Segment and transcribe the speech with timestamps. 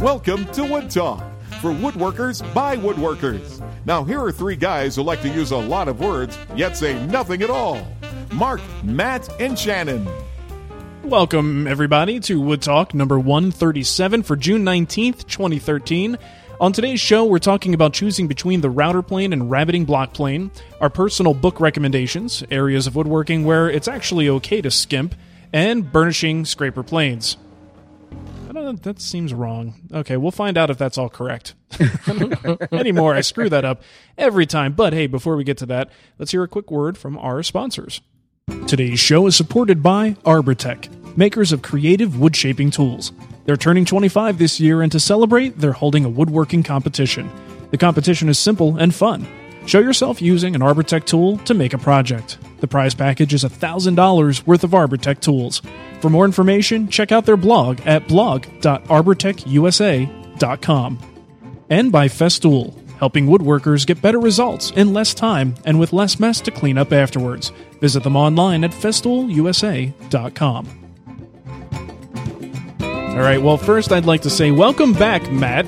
[0.00, 1.24] Welcome to Wood Talk
[1.60, 3.60] for woodworkers by woodworkers.
[3.84, 7.04] Now, here are three guys who like to use a lot of words, yet say
[7.06, 7.84] nothing at all
[8.32, 10.06] Mark, Matt, and Shannon.
[11.02, 16.16] Welcome, everybody, to Wood Talk number 137 for June 19th, 2013.
[16.60, 20.52] On today's show, we're talking about choosing between the router plane and rabbeting block plane,
[20.80, 25.16] our personal book recommendations, areas of woodworking where it's actually okay to skimp,
[25.52, 27.36] and burnishing scraper planes.
[28.48, 29.74] I don't know, that seems wrong.
[29.92, 31.54] Okay, we'll find out if that's all correct.
[32.72, 33.82] Anymore, I screw that up
[34.16, 34.72] every time.
[34.72, 38.00] But hey, before we get to that, let's hear a quick word from our sponsors.
[38.66, 43.12] Today's show is supported by Arbortech, makers of creative wood shaping tools.
[43.44, 47.30] They're turning 25 this year, and to celebrate, they're holding a woodworking competition.
[47.70, 49.26] The competition is simple and fun.
[49.68, 52.38] Show yourself using an Arbortech tool to make a project.
[52.60, 55.60] The prize package is $1,000 worth of Arbortech tools.
[56.00, 60.98] For more information, check out their blog at blog.arbortechusa.com.
[61.68, 66.40] And by Festool, helping woodworkers get better results in less time and with less mess
[66.40, 67.52] to clean up afterwards.
[67.78, 70.66] Visit them online at festoolusa.com.
[72.80, 75.66] All right, well, first I'd like to say welcome back, Matt.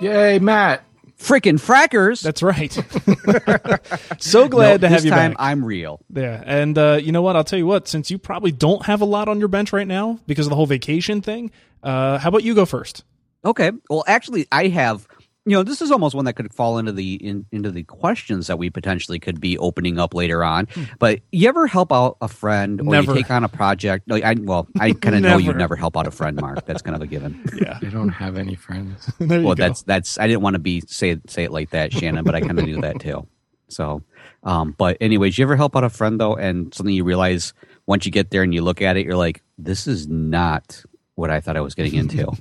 [0.00, 0.87] Yay, Matt.
[1.18, 2.22] Freaking frackers.
[2.22, 2.72] That's right.
[4.22, 5.36] so glad No, to have this you time back.
[5.40, 6.00] I'm real.
[6.14, 7.34] Yeah, and uh, you know what?
[7.34, 7.88] I'll tell you what.
[7.88, 10.56] Since you probably don't have a lot on your bench right now because of the
[10.56, 11.50] whole vacation thing,
[11.82, 13.02] uh, how about you go first?
[13.44, 13.72] Okay.
[13.90, 15.06] Well, actually, I have.
[15.48, 18.48] You know, this is almost one that could fall into the in, into the questions
[18.48, 20.68] that we potentially could be opening up later on.
[20.98, 22.90] But you ever help out a friend or Hmm.
[22.90, 23.12] Never.
[23.14, 24.06] you take on a project?
[24.06, 25.58] No, I, well, I kind of know you Never.
[25.58, 26.66] never help out a friend, Mark.
[26.66, 27.42] That's kind of a given.
[27.58, 29.10] Yeah, I don't have any friends.
[29.18, 29.62] there you well, go.
[29.66, 30.18] that's that's.
[30.18, 32.64] I didn't want to be say say it like that, Shannon, but I kind of
[32.66, 33.26] knew that too.
[33.68, 34.02] So,
[34.44, 37.52] um, but anyways, you ever help out a friend though, and something you realize
[37.86, 40.82] once you get there and you look at it, you're like, this is not
[41.16, 42.32] what I thought I was getting into.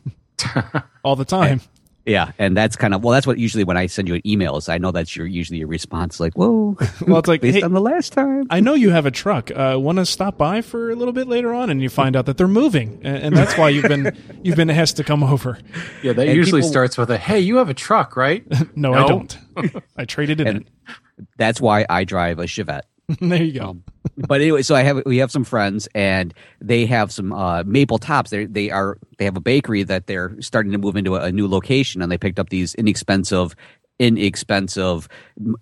[1.03, 1.61] all the time.
[2.07, 3.11] Yeah, and that's kind of well.
[3.11, 5.59] That's what usually when I send you an email is I know that's your usually
[5.59, 8.47] your response like, "Whoa!" Well, it's like, based hey, on the last time.
[8.49, 9.51] I know you have a truck.
[9.51, 12.25] Uh, Want to stop by for a little bit later on, and you find out
[12.27, 15.59] that they're moving, and, and that's why you've been you've been asked to come over.
[16.01, 18.45] Yeah, that And usually people- starts with a "Hey, you have a truck, right?"
[18.77, 19.37] No, I don't.
[19.97, 20.65] I traded it And
[21.37, 22.83] that's why I drive a Chevette.
[23.21, 23.69] there you go.
[23.69, 23.83] Um,
[24.17, 27.99] but anyway, so I have we have some friends, and they have some uh, maple
[27.99, 28.31] tops.
[28.31, 31.31] They they are they have a bakery that they're starting to move into a, a
[31.31, 33.55] new location, and they picked up these inexpensive,
[33.97, 35.07] inexpensive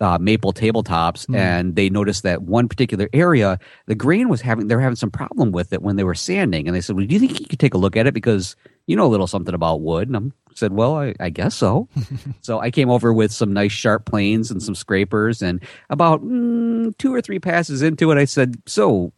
[0.02, 4.80] uh, maple tabletops, and they noticed that one particular area, the grain was having they're
[4.80, 7.20] having some problem with it when they were sanding, and they said, "Well, do you
[7.20, 8.56] think you could take a look at it because
[8.88, 11.88] you know a little something about wood?" And I said, "Well, I, I guess so."
[12.42, 16.98] so I came over with some nice sharp planes and some scrapers, and about mm,
[16.98, 19.14] two or three passes into it, I said, "So."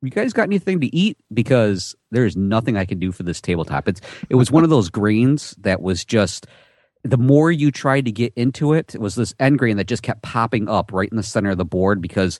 [0.00, 1.18] You guys got anything to eat?
[1.34, 3.88] Because there's nothing I can do for this tabletop.
[3.88, 4.00] It's
[4.30, 6.46] it was one of those grains that was just
[7.04, 10.02] the more you tried to get into it, it was this end grain that just
[10.02, 12.00] kept popping up right in the center of the board.
[12.00, 12.38] Because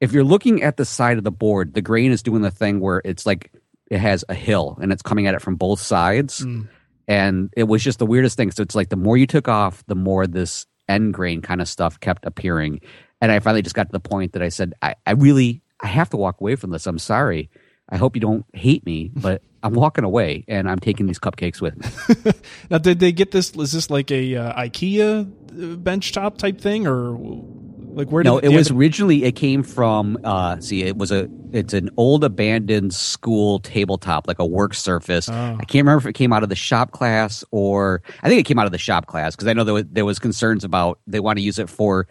[0.00, 2.80] if you're looking at the side of the board, the grain is doing the thing
[2.80, 3.52] where it's like
[3.90, 6.40] it has a hill and it's coming at it from both sides.
[7.08, 8.50] And it was just the weirdest thing.
[8.50, 11.68] So it's like the more you took off, the more this end grain kind of
[11.68, 12.80] stuff kept appearing.
[13.20, 15.86] And I finally just got to the point that I said, I, I really, I
[15.86, 16.86] have to walk away from this.
[16.86, 17.50] I'm sorry.
[17.88, 21.60] I hope you don't hate me, but I'm walking away and I'm taking these cupcakes
[21.60, 22.32] with me.
[22.70, 23.54] Now, did they get this?
[23.54, 27.16] Is this like a uh, IKEA uh, bench top type thing, or
[27.96, 28.22] like where?
[28.22, 31.72] No, do it was have originally it came from uh see it was a it's
[31.72, 35.28] an old abandoned school tabletop like a work surface.
[35.28, 35.32] Oh.
[35.32, 38.44] I can't remember if it came out of the shop class or I think it
[38.44, 41.00] came out of the shop class because I know there was, there was concerns about
[41.06, 42.06] they want to use it for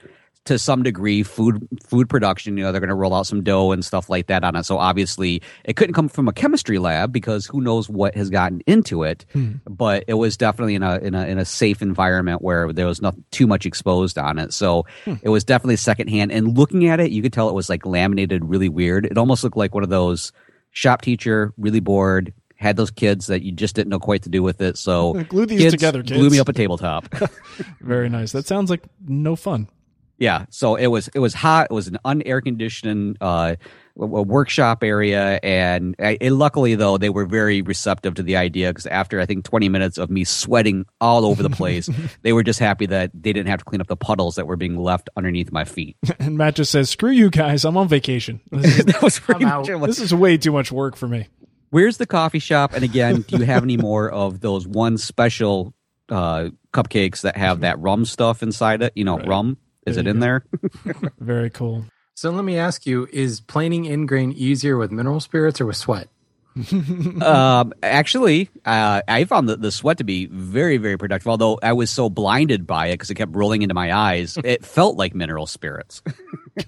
[0.46, 3.72] to some degree food food production you know they're going to roll out some dough
[3.72, 4.64] and stuff like that on it.
[4.64, 8.62] So obviously it couldn't come from a chemistry lab because who knows what has gotten
[8.68, 9.54] into it hmm.
[9.68, 13.02] but it was definitely in a in a in a safe environment where there was
[13.02, 14.54] not too much exposed on it.
[14.54, 15.16] So hmm.
[15.22, 16.32] it was definitely secondhand.
[16.32, 19.06] And looking at it you could tell it was like laminated really weird.
[19.06, 20.32] It almost looked like one of those
[20.72, 24.42] shop teacher really bored had those kids that you just didn't know quite to do
[24.42, 24.78] with it.
[24.78, 27.08] So Glue these together, glue me up a tabletop.
[27.82, 28.32] Very nice.
[28.32, 29.68] That sounds like no fun.
[30.18, 31.68] Yeah, so it was it was hot.
[31.70, 33.56] It was an unair conditioned uh,
[33.98, 38.38] w- w- workshop area, and I, and luckily though they were very receptive to the
[38.38, 41.90] idea because after I think twenty minutes of me sweating all over the place,
[42.22, 44.56] they were just happy that they didn't have to clean up the puddles that were
[44.56, 45.98] being left underneath my feet.
[46.20, 47.66] And Matt just says, "Screw you guys.
[47.66, 48.40] I'm on vacation.
[48.52, 49.70] This is, that was pretty much out.
[49.70, 49.78] it.
[49.78, 51.28] Like, this is way too much work for me."
[51.72, 52.74] Where's the coffee shop?
[52.74, 55.74] And again, do you have any more of those one special
[56.08, 58.94] uh, cupcakes that have that rum stuff inside it?
[58.96, 59.58] You know, rum.
[59.86, 60.44] Is it in there?
[61.20, 61.86] Very cool.
[62.16, 65.78] So let me ask you: Is planing end grain easier with mineral spirits or with
[65.78, 66.10] sweat?
[67.22, 71.28] um, actually, uh, I found the, the sweat to be very, very productive.
[71.28, 74.64] Although I was so blinded by it because it kept rolling into my eyes, it
[74.64, 76.02] felt like mineral spirits.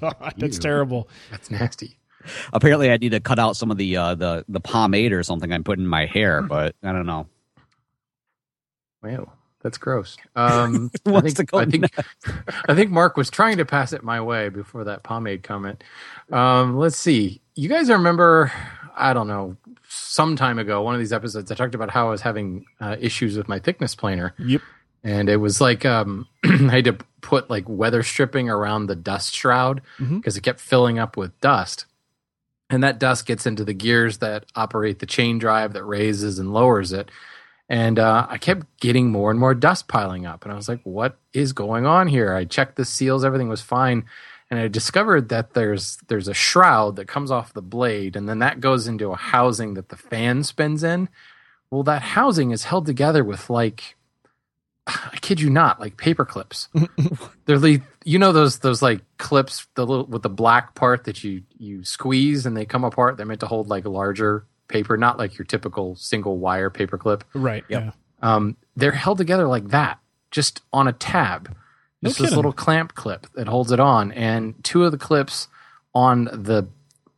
[0.01, 0.61] God, that's Ew.
[0.61, 1.07] terrible.
[1.31, 1.97] That's nasty.
[2.51, 5.51] Apparently, I need to cut out some of the uh, the the pomade or something
[5.53, 7.27] I'm putting in my hair, but I don't know.
[9.01, 9.31] Wow,
[9.61, 10.17] that's gross.
[10.35, 11.85] Um, I think I think
[12.69, 15.83] I think Mark was trying to pass it my way before that pomade comment.
[16.31, 17.41] Um, let's see.
[17.55, 18.51] You guys remember?
[18.95, 19.57] I don't know.
[19.89, 22.97] Some time ago, one of these episodes, I talked about how I was having uh,
[22.99, 24.33] issues with my thickness planer.
[24.37, 24.61] Yep.
[25.03, 29.35] and it was like um i had to put like weather stripping around the dust
[29.35, 31.85] shroud because it kept filling up with dust
[32.69, 36.51] and that dust gets into the gears that operate the chain drive that raises and
[36.53, 37.09] lowers it
[37.69, 40.43] and uh, i kept getting more and more dust piling up.
[40.43, 42.33] And i was like what is going on here?
[42.33, 43.25] I checked the seals.
[43.25, 44.05] Everything was fine.
[44.49, 48.39] And i discovered that there's there's a shroud that comes off the blade and then
[48.39, 51.09] that goes into a housing that the fan spins in.
[51.69, 53.95] Well that housing is held together with like
[54.87, 56.69] I kid you not, like paper clips.
[57.45, 61.23] They're the you know those those like clips the little with the black part that
[61.23, 63.17] you you squeeze and they come apart.
[63.17, 67.23] They're meant to hold like larger paper, not like your typical single wire paper clip.
[67.33, 67.63] Right.
[67.69, 67.91] Yeah.
[68.21, 69.99] Um, they're held together like that,
[70.31, 71.55] just on a tab.
[72.01, 72.35] No Just this kidding.
[72.35, 75.47] little clamp clip that holds it on, and two of the clips
[75.95, 76.67] on the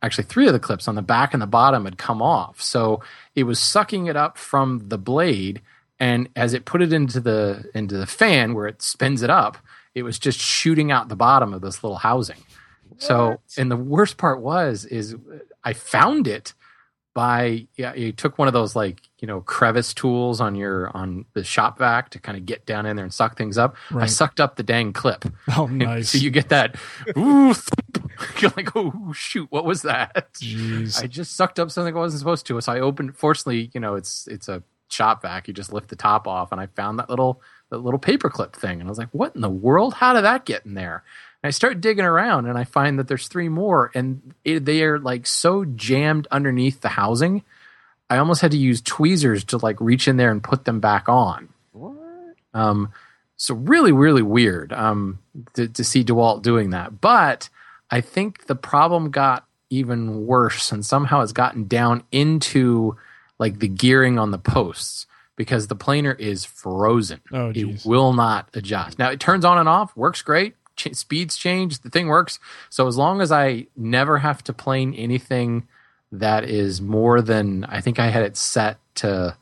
[0.02, 2.62] actually three of the clips on the back and the bottom had come off.
[2.62, 3.02] So
[3.34, 5.60] it was sucking it up from the blade,
[5.98, 9.58] and as it put it into the into the fan where it spins it up,
[9.94, 12.42] it was just shooting out the bottom of this little housing.
[12.96, 15.14] So, and the worst part was is
[15.64, 16.54] I found it
[17.20, 21.26] by yeah, you took one of those like you know crevice tools on your on
[21.34, 23.76] the shop vac to kind of get down in there and suck things up.
[23.94, 25.26] I sucked up the dang clip.
[25.54, 26.12] Oh, nice.
[26.12, 26.76] So you get that,
[27.18, 27.52] ooh,
[28.38, 30.32] you're like, oh shoot, what was that?
[30.34, 31.02] Jeez.
[31.02, 32.58] I just sucked up something I wasn't supposed to.
[32.62, 33.18] So I opened.
[33.18, 35.46] Fortunately, you know, it's it's a shop vac.
[35.46, 38.80] You just lift the top off, and I found that little that little paperclip thing,
[38.80, 39.92] and I was like, what in the world?
[39.92, 41.04] How did that get in there?
[41.42, 44.82] And I start digging around, and I find that there's three more, and it, they
[44.82, 47.42] are like so jammed underneath the housing.
[48.10, 51.08] I almost had to use tweezers to like reach in there and put them back
[51.08, 51.48] on.
[52.52, 52.92] Um,
[53.36, 55.20] so really, really weird um,
[55.54, 57.00] to, to see DeWalt doing that.
[57.00, 57.48] But
[57.90, 62.96] I think the problem got even worse, and somehow it's gotten down into
[63.38, 65.06] like the gearing on the posts
[65.36, 67.20] because the planer is frozen.
[67.32, 68.98] Oh, it will not adjust.
[68.98, 70.54] Now it turns on and off, works great.
[70.76, 72.38] Ch- speeds change, the thing works.
[72.68, 75.66] So as long as I never have to plane anything
[76.12, 79.36] that is more than I think I had it set to.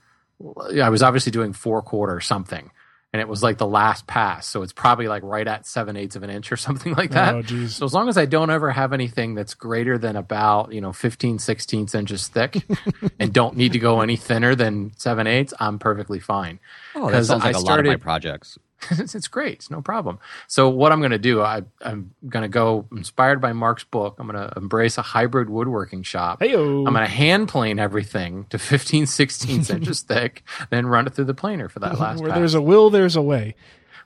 [0.81, 2.71] I was obviously doing four quarter or something,
[3.13, 6.15] and it was like the last pass, so it's probably like right at seven eighths
[6.15, 7.35] of an inch or something like that.
[7.35, 7.75] Oh, geez.
[7.75, 10.93] So as long as I don't ever have anything that's greater than about you know
[10.93, 12.65] 15 16 inches thick,
[13.19, 16.61] and don't need to go any thinner than seven eighths, I'm perfectly fine.
[16.95, 18.59] Oh, that 'Cause sounds like I a lot of my projects.
[18.91, 19.55] It's, it's great.
[19.55, 20.19] It's no problem.
[20.47, 24.17] So what I'm going to do, I, I'm going to go inspired by Mark's book.
[24.19, 26.41] I'm going to embrace a hybrid woodworking shop.
[26.41, 26.87] Heyo.
[26.87, 31.27] I'm going to hand plane everything to 15, 16 inches thick, then run it through
[31.27, 32.39] the planer for that last Where pass.
[32.39, 33.55] there's a will, there's a way.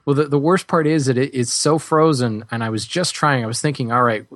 [0.05, 3.15] Well, the, the worst part is that it, it's so frozen, and I was just
[3.15, 3.45] trying.
[3.45, 4.27] I was thinking, all right,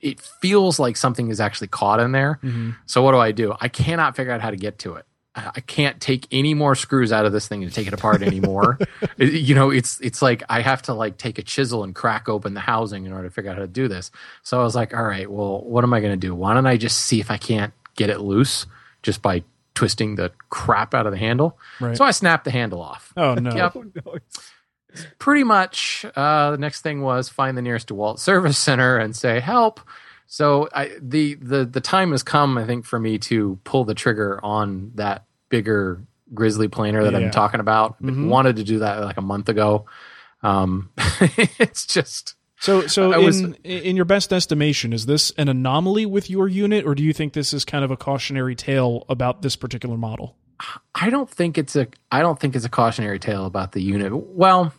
[0.00, 2.38] it feels like something is actually caught in there.
[2.42, 2.72] Mm-hmm.
[2.86, 3.54] So what do I do?
[3.60, 5.06] I cannot figure out how to get to it.
[5.36, 8.78] I can't take any more screws out of this thing to take it apart anymore.
[9.18, 12.54] You know, it's it's like I have to like take a chisel and crack open
[12.54, 14.10] the housing in order to figure out how to do this.
[14.42, 16.34] So I was like, all right, well, what am I going to do?
[16.34, 18.66] Why don't I just see if I can't get it loose
[19.02, 19.42] just by
[19.74, 21.58] twisting the crap out of the handle?
[21.80, 21.96] Right.
[21.96, 23.12] So I snapped the handle off.
[23.16, 23.50] Oh no.
[23.56, 23.76] Yep.
[25.18, 26.04] Pretty much.
[26.14, 29.80] Uh, the next thing was find the nearest DeWalt service center and say help.
[30.26, 33.94] So I, the the the time has come, I think, for me to pull the
[33.94, 36.02] trigger on that bigger
[36.34, 37.26] grizzly planer that Yeah.
[37.26, 38.02] I'm talking about.
[38.02, 38.28] Mhm.
[38.28, 39.86] Wanted to do that like a month ago.
[40.42, 40.90] Um,
[41.58, 46.06] it's just So, so I was- in in your best estimation, is this an anomaly
[46.06, 49.42] with your unit, or do you think this is kind of a cautionary tale about
[49.42, 50.36] this particular model?
[50.94, 54.12] I don't think it's a I don't think it's a cautionary tale about the unit.
[54.14, 54.72] Well,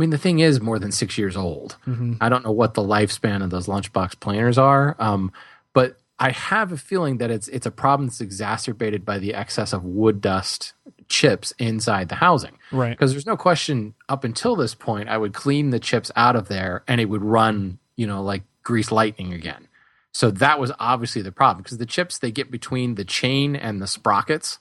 [0.00, 1.76] I mean the thing is more than six years old.
[2.22, 5.30] I don't know what the lifespan of those lunchbox planers are, um,
[5.74, 9.74] but I have a feeling that it's it's a problem that's exacerbated by the excess
[9.74, 10.72] of wood dust
[11.08, 12.56] chips inside the housing.
[12.72, 12.90] Right.
[12.90, 16.48] Because there's no question up until this point, I would clean the chips out of
[16.48, 19.68] there and it would run, you know, like grease lightning again.
[20.12, 23.82] So that was obviously the problem because the chips they get between the chain and
[23.82, 24.60] the sprockets,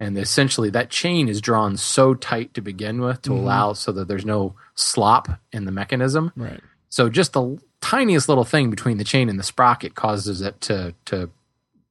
[0.00, 3.40] and essentially that chain is drawn so tight to begin with to mm-hmm.
[3.40, 6.32] allow so that there's no slop in the mechanism.
[6.36, 6.60] Right.
[6.88, 10.94] So just the tiniest little thing between the chain and the sprocket causes it to
[11.06, 11.30] to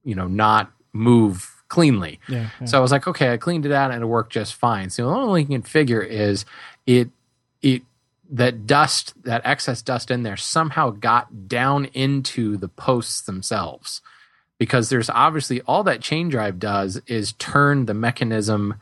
[0.03, 2.19] you know not move cleanly.
[2.27, 2.49] Yeah.
[2.59, 2.67] yeah.
[2.67, 4.89] So I was like, okay, I cleaned it out and it worked just fine.
[4.89, 6.45] So the only thing you can figure is
[6.85, 7.09] it
[7.61, 7.81] it
[8.29, 14.01] that dust, that excess dust in there somehow got down into the posts themselves.
[14.59, 18.75] Because there's obviously all that chain drive does is turn the mechanism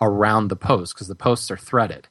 [0.00, 2.08] around the post because the posts are threaded.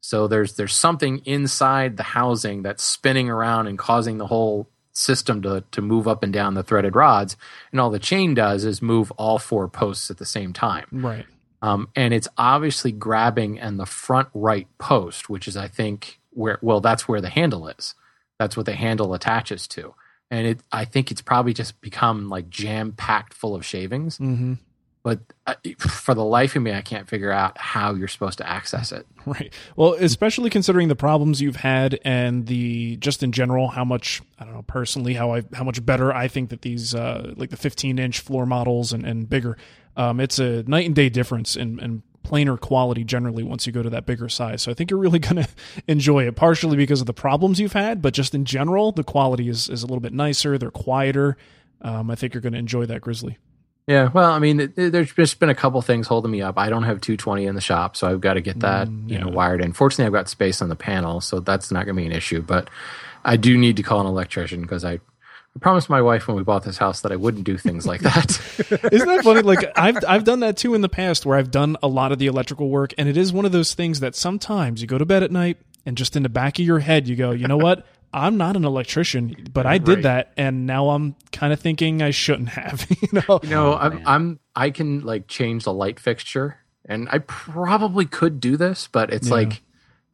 [0.00, 5.42] So there's there's something inside the housing that's spinning around and causing the whole system
[5.42, 7.36] to to move up and down the threaded rods.
[7.70, 10.86] And all the chain does is move all four posts at the same time.
[10.90, 11.26] right.
[11.62, 16.58] Um, and it's obviously grabbing and the front right post, which is I think where
[16.62, 17.94] well that's where the handle is.
[18.38, 19.94] That's what the handle attaches to.
[20.32, 24.16] And it I think it's probably just become like jam packed full of shavings.
[24.16, 24.54] hmm
[25.04, 28.48] But uh, for the life of me, I can't figure out how you're supposed to
[28.48, 29.06] access it.
[29.24, 29.54] Right.
[29.76, 34.44] Well, especially considering the problems you've had and the just in general how much I
[34.44, 37.56] don't know personally how I how much better I think that these uh, like the
[37.56, 39.56] 15 inch floor models and and bigger.
[39.96, 43.82] Um, it's a night and day difference in, in planer quality generally once you go
[43.82, 44.62] to that bigger size.
[44.62, 45.48] So I think you're really going to
[45.86, 49.48] enjoy it, partially because of the problems you've had, but just in general, the quality
[49.48, 50.58] is is a little bit nicer.
[50.58, 51.36] They're quieter.
[51.80, 53.38] Um, I think you're going to enjoy that Grizzly.
[53.86, 56.56] Yeah, well, I mean, th- th- there's just been a couple things holding me up.
[56.56, 59.28] I don't have 220 in the shop, so I've got to get that you know
[59.28, 59.72] wired in.
[59.72, 62.42] Fortunately, I've got space on the panel, so that's not going to be an issue.
[62.42, 62.70] But
[63.24, 65.00] I do need to call an electrician because I,
[65.54, 68.00] I promised my wife when we bought this house that I wouldn't do things like
[68.00, 68.40] that.
[68.92, 69.42] Isn't that funny?
[69.42, 72.18] Like I've I've done that too in the past, where I've done a lot of
[72.18, 75.04] the electrical work, and it is one of those things that sometimes you go to
[75.04, 77.58] bed at night, and just in the back of your head, you go, you know
[77.58, 77.86] what?
[78.14, 80.02] I'm not an electrician, but I did Right.
[80.02, 82.86] that, and now I'm kind of thinking I shouldn't have.
[83.02, 83.40] You know?
[83.42, 88.38] you know, I'm, I'm I can like change the light fixture, and I probably could
[88.40, 89.34] do this, but it's Yeah.
[89.34, 89.62] like,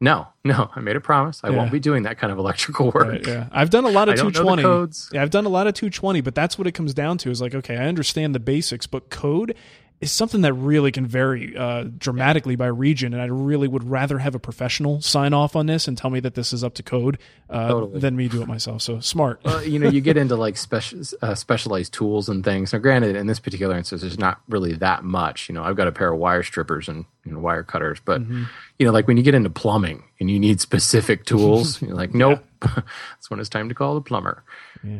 [0.01, 1.41] no, no, I made a promise.
[1.43, 1.57] I Yeah.
[1.57, 3.07] won't be doing that kind of electrical work.
[3.07, 4.63] Right, yeah, I've done a lot of I don't know the 220.
[4.63, 5.09] codes.
[5.13, 7.29] Yeah, I've done a lot of 220, but that's what it comes down to.
[7.31, 9.55] Is like, okay, I understand the basics, but code
[10.01, 14.19] is something that really can vary uh, dramatically by region, and I really would rather
[14.19, 16.83] have a professional sign off on this and tell me that this is up to
[16.83, 17.17] code
[17.49, 17.99] uh, Totally.
[17.99, 18.81] than me do it myself.
[18.81, 19.41] So smart.
[19.43, 22.71] well, you know, you get into like special uh, specialized tools and things.
[22.71, 25.49] Now, granted, in this particular instance, there's not really that much.
[25.49, 28.21] You know, I've got a pair of wire strippers and you know, wire cutters, but
[28.21, 32.15] you know, like when you get into plumbing and you need specific tools, you're like,
[32.15, 34.43] nope, that's when it's time to call the plumber.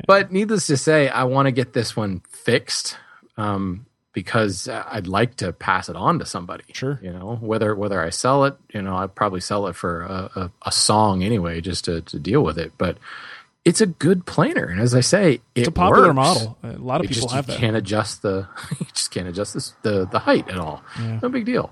[0.06, 2.98] But needless to say, I want to get this one fixed.
[3.38, 3.86] Um,
[4.19, 6.63] because I'd like to pass it on to somebody.
[6.73, 6.99] Sure.
[7.01, 10.29] You know, whether whether I sell it, you know, I'd probably sell it for a,
[10.35, 12.73] a, a song anyway, just to, to deal with it.
[12.77, 12.97] But
[13.65, 16.15] it's a good planer, and as I say, it it's a popular works.
[16.15, 16.57] model.
[16.63, 17.59] A lot of It people just, have you that.
[17.59, 18.47] can't adjust the
[18.79, 20.83] you just can't adjust this, the the height at all.
[21.21, 21.71] No big deal.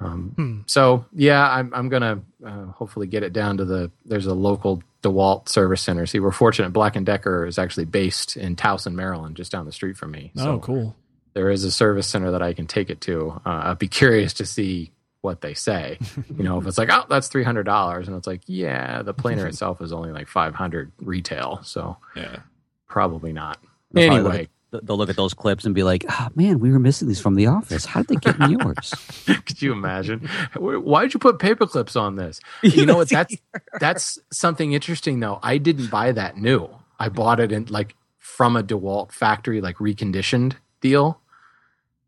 [0.00, 0.58] Um, Hmm.
[0.66, 3.90] So yeah, I'm I'm gonna uh, hopefully get it down to the.
[4.04, 6.06] There's a local DeWalt service center.
[6.06, 6.70] See, we're fortunate.
[6.72, 10.30] Black and Decker is actually based in Towson, Maryland, just down the street from me.
[10.38, 10.96] Oh, So cool.
[11.38, 13.40] There is a service center that I can take it to.
[13.46, 14.90] Uh, I'd be curious to see
[15.20, 15.98] what they say.
[16.36, 19.14] you know, if it's like, oh, that's three hundred dollars, and it's like, yeah, the
[19.14, 22.40] planer itself is only like five hundred retail, so Yeah.
[22.88, 23.58] probably not.
[23.92, 26.58] They'll probably Anyway, look th- they'll look at those clips and be like, "Oh man,
[26.58, 27.84] we were missing these from The Office.
[27.84, 28.92] How did they get in yours?"
[29.46, 30.28] Could you imagine?
[30.56, 32.40] Why did you put paper clips on this?
[32.62, 33.08] You know what?
[33.10, 33.36] That's
[33.78, 35.38] that's something interesting though.
[35.42, 36.68] I didn't buy that new.
[36.98, 41.20] I bought it in like from a DeWalt factory, like reconditioned deal.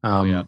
[0.02, 0.42] Um, yeah.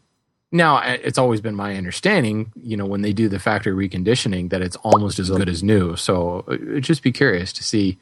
[0.55, 4.61] Now it's always been my understanding, you know, when they do the factory reconditioning, that
[4.61, 5.97] it's almost as good as new.
[5.97, 7.99] So uh, just be curious to see.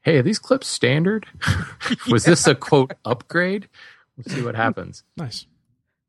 [0.00, 1.26] Hey, are these clips standard?
[2.10, 3.68] Was this a quote upgrade?
[4.16, 5.04] Let's see what happens.
[5.16, 5.46] Nice.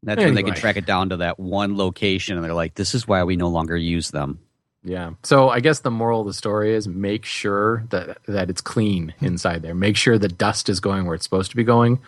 [0.01, 2.95] That's when they can track it down to that one location, and they're like, "This
[2.95, 4.39] is why we no longer use them."
[4.83, 5.11] Yeah.
[5.23, 9.13] So I guess the moral of the story is make sure that that it's clean
[9.21, 9.73] inside there.
[9.73, 11.99] Make sure the dust is going where it's supposed to be going,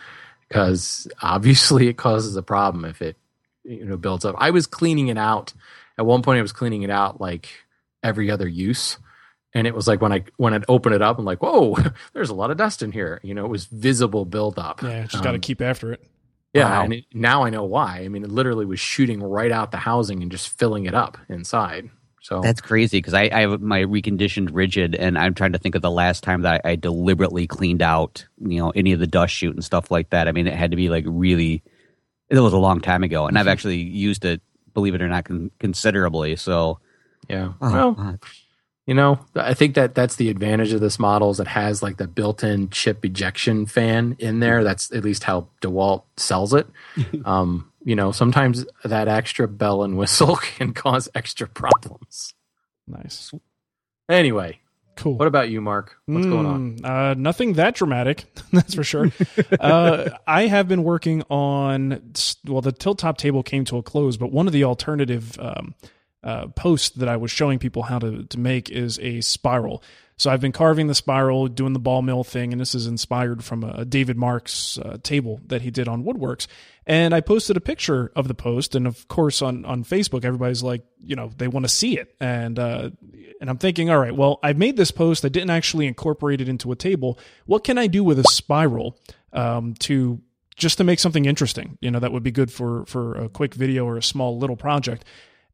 [0.48, 3.16] because obviously it causes a problem if it
[3.64, 4.34] you know builds up.
[4.38, 5.52] I was cleaning it out
[5.98, 6.38] at one point.
[6.38, 7.48] I was cleaning it out like
[8.02, 8.98] every other use,
[9.54, 11.76] and it was like when I when I'd open it up, I'm like, whoa,
[12.12, 13.20] there's a lot of dust in here.
[13.22, 14.82] You know, it was visible buildup.
[14.82, 16.04] Yeah, just got to Um, keep after it.
[16.54, 16.84] Yeah, Wow.
[16.84, 17.98] and it, now I know why.
[18.04, 21.18] I mean, it literally was shooting right out the housing and just filling it up
[21.28, 21.90] inside.
[22.26, 25.76] So That's crazy because I, I have my reconditioned Ridgid, and I'm trying to think
[25.76, 29.06] of the last time that I, I deliberately cleaned out, you know, any of the
[29.06, 30.26] dust chute and stuff like that.
[30.26, 31.62] I mean, it had to be like really.
[32.28, 34.40] It was a long time ago, and I've actually used it,
[34.74, 36.34] believe it or not, con- considerably.
[36.34, 36.80] So,
[37.28, 37.52] yeah.
[37.60, 38.18] oh, well, God.
[38.86, 41.96] You know, I think that that's the advantage of this model is it has like
[41.96, 44.64] the built-in chip ejection fan in there.
[44.64, 46.66] That's at least how DeWalt sells it.
[47.24, 52.34] um, you know, sometimes that extra bell and whistle can cause extra problems.
[52.86, 53.32] Nice.
[54.08, 54.58] Anyway,
[54.96, 55.14] Cool.
[55.16, 55.96] what about you, Mark?
[56.06, 56.76] What's going on?
[56.78, 59.10] Mm, Uh, nothing that dramatic, that's for sure.
[59.60, 62.12] uh, I have been working on,
[62.46, 65.74] well, the tilt top table came to a close, but one of the alternative um,
[66.24, 69.82] uh, posts that I was showing people how to, to make is a spiral.
[70.18, 73.44] So I've been carving the spiral, doing the ball mill thing, and this is inspired
[73.44, 76.46] from a David Marks uh, table that he did on Woodworks.
[76.86, 80.62] And I posted a picture of the post, and of course on on Facebook, everybody's
[80.62, 82.90] like, you know, they want to see it, and uh,
[83.40, 86.48] and I'm thinking, all right, well, I've made this post, I didn't actually incorporate it
[86.48, 87.18] into a table.
[87.44, 88.98] What can I do with a spiral
[89.34, 90.22] um, to
[90.56, 91.76] just to make something interesting?
[91.82, 94.56] You know, that would be good for for a quick video or a small little
[94.56, 95.04] project.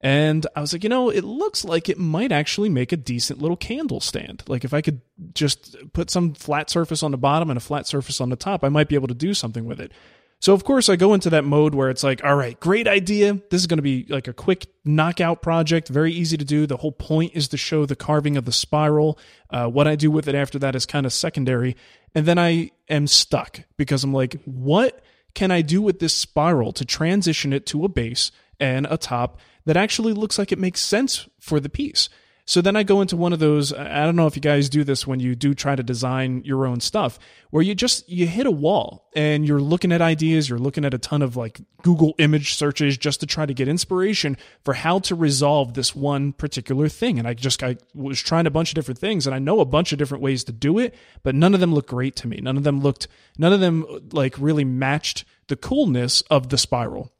[0.03, 3.41] And I was like, you know, it looks like it might actually make a decent
[3.41, 4.43] little candle stand.
[4.49, 5.01] Like if I could
[5.33, 8.65] just put some flat surface on the bottom and a flat surface on the top,
[8.65, 9.93] I might be able to do something with it.
[10.41, 13.41] So of course I go into that mode where it's like, all right, great idea.
[13.51, 16.67] This is going to be like a quick knockout project, very easy to do.
[16.67, 19.21] The whole point is to show the carving of the spiral.
[19.51, 21.77] Uh, what I do with it after that is kind of secondary.
[22.13, 26.73] And then I am stuck because I'm like, what can I do with this spiral
[26.73, 30.81] to transition it to a base and a top that actually looks like it makes
[30.81, 32.09] sense for the piece?
[32.45, 34.83] So then I go into one of those I don't know if you guys do
[34.83, 37.19] this when you do try to design your own stuff
[37.51, 40.95] where you just you hit a wall and you're looking at ideas, you're looking at
[40.95, 44.99] a ton of like Google image searches just to try to get inspiration for how
[45.01, 47.19] to resolve this one particular thing.
[47.19, 49.65] And I just I was trying a bunch of different things and I know a
[49.65, 52.39] bunch of different ways to do it, but none of them looked great to me.
[52.43, 53.07] None of them looked
[53.39, 57.13] none of them like really matched the coolness of the spiral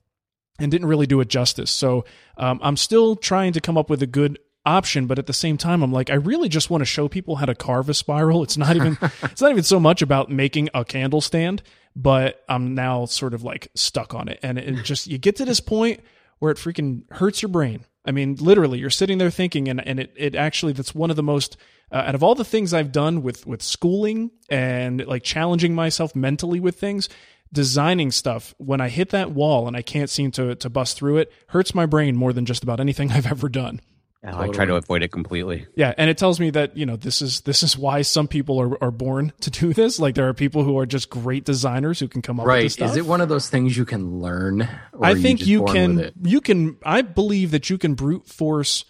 [0.59, 1.71] and didn't really do it justice.
[1.71, 2.05] So
[2.37, 5.57] um, I'm still trying to come up with a good option, but at the same
[5.57, 8.43] time, I'm like, I really just want to show people how to carve a spiral.
[8.43, 11.63] It's not even it's not even so much about making a candle stand,
[11.97, 15.45] but I'm now sort of like stuck on it, and it just you get to
[15.45, 16.01] this point
[16.39, 17.85] where it freaking hurts your brain.
[18.05, 21.15] I mean, literally, you're sitting there thinking, and, and it, it actually, that's one of
[21.15, 21.57] the most,
[21.93, 26.17] uh, out of all the things I've done with, with schooling and like challenging myself
[26.17, 27.09] mentally with things,
[27.53, 31.19] designing stuff, when I hit that wall and I can't seem to, to bust through
[31.19, 33.81] it, hurts my brain more than just about anything I've ever done.
[34.25, 35.67] Oh, I try to avoid it completely.
[35.75, 38.61] Yeah, and it tells me that you know this is this is why some people
[38.61, 39.99] are, are born to do this.
[39.99, 42.63] Like there are people who are just great designers who can come up with Right.
[42.63, 42.91] this stuff.
[42.93, 44.63] Is it one of those things you can learn?
[44.93, 48.85] Or I think just you, can you can I believe that you can brute force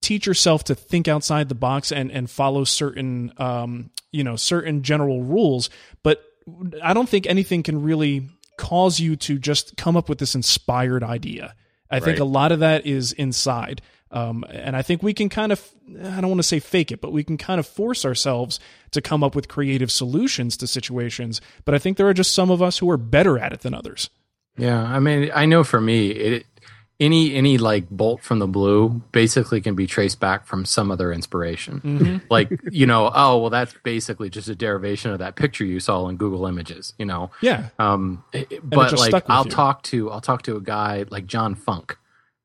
[0.00, 4.82] teach yourself to think outside the box and and follow certain um you know certain
[4.82, 5.68] general rules,
[6.02, 6.24] but
[6.82, 11.02] I don't think anything can really cause you to just come up with this inspired
[11.02, 11.54] idea.
[11.90, 13.82] I think a lot of that is inside.
[14.12, 17.00] Um, and I think we can kind of, I don't want to say fake it,
[17.00, 18.58] but we can kind of force ourselves
[18.90, 21.40] to come up with creative solutions to situations.
[21.64, 23.74] But I think there are just some of us who are better at it than
[23.74, 24.10] others.
[24.56, 26.46] Yeah, I mean, I know for me, it
[27.00, 31.12] any any like bolt from the blue basically can be traced back from some other
[31.12, 31.80] inspiration.
[31.80, 32.16] Mm-hmm.
[32.30, 36.06] Like you know, oh well, that's basically just a derivation of that picture you saw
[36.08, 36.92] in Google Images.
[36.98, 37.70] You know, Yeah.
[37.78, 39.50] um, it- it- but like I'll you.
[39.50, 41.96] talk to I'll talk to a guy like John Funk,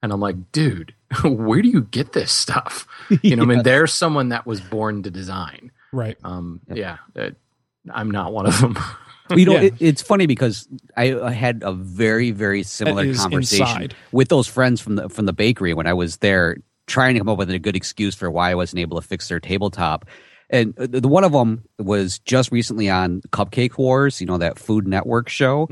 [0.01, 2.87] and I'm like, dude, where do you get this stuff?
[3.21, 5.71] You know, I mean, there's someone that was born to design.
[5.91, 6.17] Right.
[6.23, 7.29] Um, yeah, uh,
[7.93, 8.75] I'm not one of them.
[9.31, 9.61] you know, Yeah.
[9.61, 13.95] it, it's funny because I, I had a very, very similar conversation inside.
[14.11, 16.57] with those friends from the from the bakery when I was there,
[16.87, 19.27] trying to come up with a good excuse for why I wasn't able to fix
[19.27, 20.05] their tabletop.
[20.51, 24.59] And uh, the one of them was just recently on Cupcake Wars, you know that
[24.59, 25.67] Food Network show,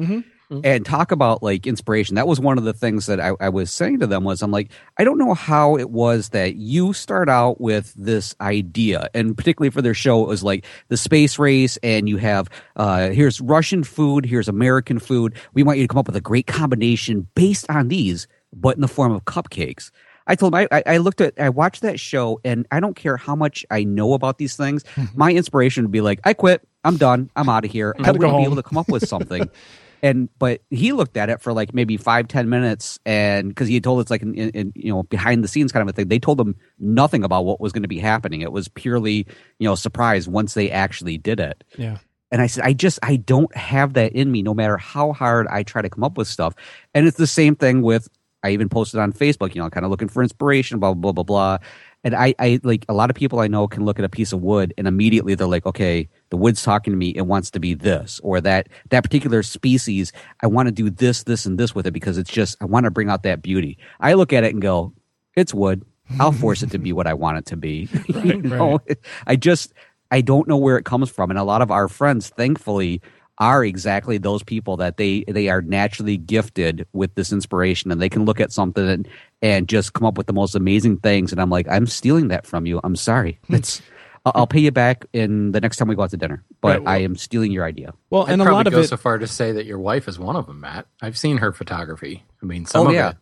[0.63, 2.15] and talk about like inspiration.
[2.15, 4.51] That was one of the things that I, I was saying to them was I'm
[4.51, 9.35] like I don't know how it was that you start out with this idea, and
[9.35, 13.41] particularly for their show, it was like the space race, and you have uh, here's
[13.41, 15.35] Russian food, here's American food.
[15.53, 18.81] We want you to come up with a great combination based on these, but in
[18.81, 19.91] the form of cupcakes.
[20.25, 23.17] I told him I, I, looked at I watched that show and I don't care
[23.17, 24.85] how much I know about these things.
[25.15, 27.93] My inspiration would be like, I quit, I'm done, I'm out of here.
[27.99, 29.49] I wouldn't be able to come up with something.
[30.03, 33.73] and but he looked at it for like maybe five ten minutes and because he
[33.73, 35.93] had told it's like in, in, in, you know behind the scenes kind of a
[35.93, 39.25] thing they told him nothing about what was going to be happening it was purely
[39.57, 41.97] you know surprise once they actually did it Yeah.
[42.31, 45.47] and I said, I just, I don't have that in me, no matter how hard
[45.47, 46.55] I try to come up with stuff.
[46.93, 48.09] And it's the same thing with,
[48.43, 51.23] I even posted on Facebook, you know, kind of looking for inspiration, blah, blah, blah,
[51.23, 51.57] blah.
[52.03, 54.33] And I, I, like, a lot of people I know can look at a piece
[54.33, 57.13] of wood and immediately they're like, okay, the wood's talking to me.
[57.15, 60.11] It wants to be this or that, that particular species.
[60.41, 62.85] I want to do this, this, and this with it because it's just, I want
[62.85, 63.77] to bring out that beauty.
[63.99, 64.93] I look at it and go,
[65.35, 65.85] it's wood.
[66.19, 67.87] I'll force it to be what I want it to be.
[68.07, 68.79] you know,
[69.25, 69.73] I just,
[70.11, 71.29] I don't know where it comes from.
[71.29, 73.01] And a lot of our friends, thankfully,
[73.39, 78.09] are exactly those people that they they are naturally gifted with this inspiration and they
[78.09, 79.07] can look at something and,
[79.41, 81.31] and just come up with the most amazing things.
[81.31, 82.79] And I'm like, I'm stealing that from you.
[82.83, 83.39] I'm sorry.
[83.47, 83.53] Hmm.
[83.53, 83.81] That's
[84.25, 86.43] I'll, I'll pay you back in the next time we go out to dinner.
[86.61, 87.93] But Right, well- I am stealing your idea.
[88.11, 88.87] Well, I'd and a lot of go it.
[88.87, 90.85] so far to say that your wife is one of them, Matt.
[91.01, 92.23] I've seen her photography.
[92.41, 93.09] I mean, some Oh, of yeah.
[93.09, 93.17] it,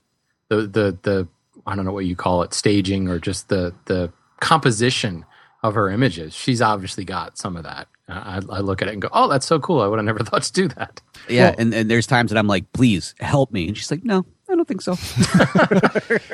[0.50, 1.28] the the the
[1.66, 5.24] I don't know what you call it, staging or just the the composition
[5.64, 6.34] of her images.
[6.34, 7.88] She's obviously got some of that.
[8.08, 9.82] I, I look at it and go, "Oh, that's so cool!
[9.82, 12.48] I would have never thought to do that." Yeah, and, and there's times that I'm
[12.48, 13.68] like, please help me.
[13.68, 14.98] And she's like, no, I don't think so.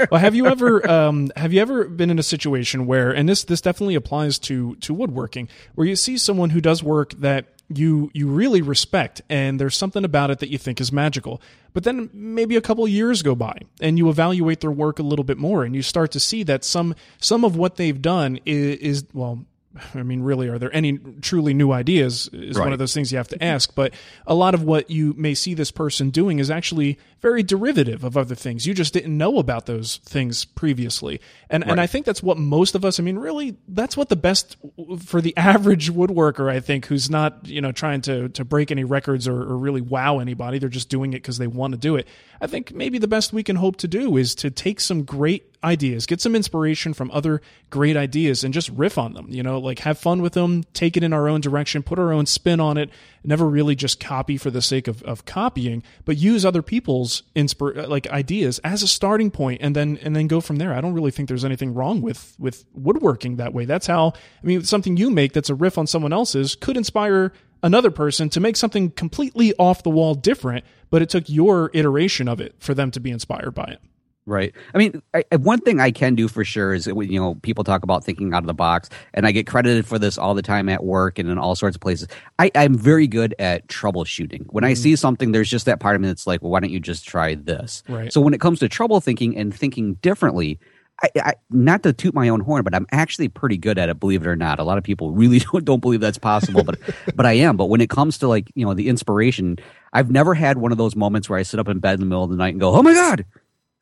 [0.12, 3.44] well, have you ever um, have you ever been in a situation where, and this
[3.44, 8.10] this definitely applies to to woodworking, where you see someone who does work that you
[8.14, 11.42] you really respect, and there's something about it that you think is magical,
[11.74, 15.26] but then maybe a couple years go by, and you evaluate their work a little
[15.26, 18.78] bit more, and you start to see that some some of what they've done is,
[18.78, 19.46] is well.
[19.94, 22.30] I mean, really, are there any truly new ideas?
[22.34, 23.76] Is one of those things you have to ask.
[23.76, 23.94] But
[24.26, 28.18] a lot of what you may see this person doing is actually very derivative of
[28.18, 28.66] other things.
[28.66, 31.20] You just didn't know about those things previously.
[31.50, 34.16] And and I think that's what most of us, I mean, really, that's what the
[34.16, 34.58] best
[35.06, 38.84] for the average woodworker, I think, who's not, you know, trying to to break any
[38.84, 40.60] records or, or really wow anybody.
[40.60, 42.08] They're just doing it because they want to do it.
[42.42, 45.57] I think maybe the best we can hope to do is to take some great
[45.64, 49.60] ideas, get some inspiration from other great ideas and just riff on them, you know,
[49.60, 52.60] like have fun with them, take it in our own direction, put our own spin
[52.60, 52.90] on it,
[53.24, 57.78] never really just copy for the sake of, of copying, but use other people's inspir-
[57.78, 60.74] uh, like ideas as a starting point and then and then go from there.
[60.74, 63.66] I don't really think there's anything wrong with with woodworking that way.
[63.66, 67.34] That's how I mean something you make that's a riff on someone else's could inspire
[67.64, 72.28] another person to make something completely off the wall different, but it took your iteration
[72.28, 73.82] of it for them to be inspired by it.
[74.28, 74.54] Right.
[74.76, 77.64] I mean, I, one thing I can do for sure is, when, you know, people
[77.64, 80.42] talk about thinking out of the box, and I get credited for this all the
[80.42, 82.10] time at work and in all sorts of places.
[82.38, 84.48] I, I'm very good at troubleshooting.
[84.48, 84.82] When I mm-hmm.
[84.82, 87.08] see something, there's just that part of me that's like, well, why don't you just
[87.08, 87.84] try this?
[87.88, 88.12] Right.
[88.12, 90.60] So when it comes to trouble thinking and thinking differently,
[91.02, 93.98] I, I, not to toot my own horn, but I'm actually pretty good at it.
[93.98, 96.80] Believe it or not, a lot of people really don't, don't believe that's possible, but
[97.16, 97.56] but I am.
[97.56, 99.58] But when it comes to like you know the inspiration,
[99.94, 102.08] I've never had one of those moments where I sit up in bed in the
[102.08, 103.26] middle of the night and go, "Oh my god,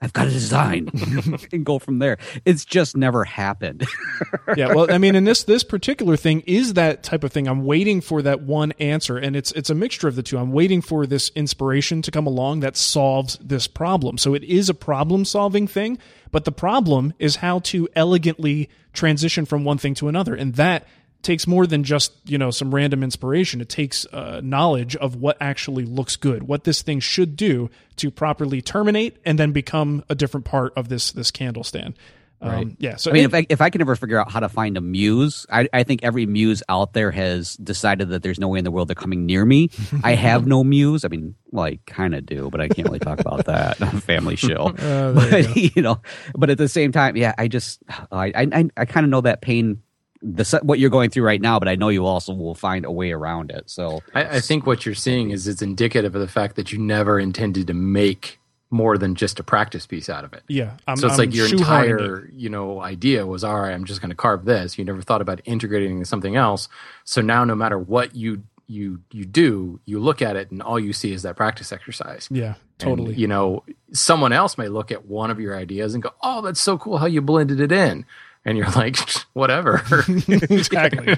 [0.01, 0.89] I've got a design,"
[1.51, 2.17] and go from there.
[2.45, 3.85] It's just never happened.
[4.55, 7.65] yeah well i mean and this this particular thing is that type of thing i'm
[7.65, 10.81] waiting for that one answer and it's it's a mixture of the two i'm waiting
[10.81, 15.25] for this inspiration to come along that solves this problem so it is a problem
[15.25, 15.97] solving thing
[16.31, 20.85] but the problem is how to elegantly transition from one thing to another and that
[21.25, 25.35] takes more than just you know some random inspiration it takes uh, knowledge of what
[25.41, 30.15] actually looks good what this thing should do to properly terminate and then become a
[30.15, 31.95] different part of this this candle stand
[32.41, 34.39] um, yeah so I mean, it- if I if I can ever figure out how
[34.41, 38.39] to find a muse, I, I think every muse out there has decided that there's
[38.39, 39.71] no way in the world they're coming near me.
[40.03, 41.05] I have no muse.
[41.05, 43.95] I mean, well, I kind of do, but I can't really talk about that on
[43.95, 44.69] a family show.
[44.77, 46.01] but you, know,
[46.35, 49.41] but at the same time, yeah, I just I I, I kind of know that
[49.41, 49.81] pain.
[50.27, 52.91] The what you're going through right now, but I know you also will find a
[52.91, 53.69] way around it.
[53.69, 56.79] So I, I think what you're seeing is it's indicative of the fact that you
[56.79, 58.39] never intended to make
[58.71, 60.41] more than just a practice piece out of it.
[60.47, 63.71] Yeah, I'm, so it's I'm like your shoehorning entire, you know, idea was all right.
[63.71, 64.77] I'm just going to carve this.
[64.79, 66.67] You never thought about integrating something else.
[67.03, 70.79] So now, no matter what you you you do, you look at it and all
[70.79, 72.27] you see is that practice exercise.
[72.31, 73.13] Yeah, And, totally.
[73.13, 76.59] you know, someone else may look at one of your ideas and go, "Oh, that's
[76.59, 78.05] so cool how you blended it in,"
[78.45, 78.97] and you're like,
[79.33, 79.83] "Whatever."
[80.27, 81.17] exactly.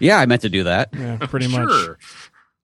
[0.00, 0.90] Yeah, I meant to do that.
[0.96, 1.68] Yeah, pretty much.
[1.70, 1.98] sure.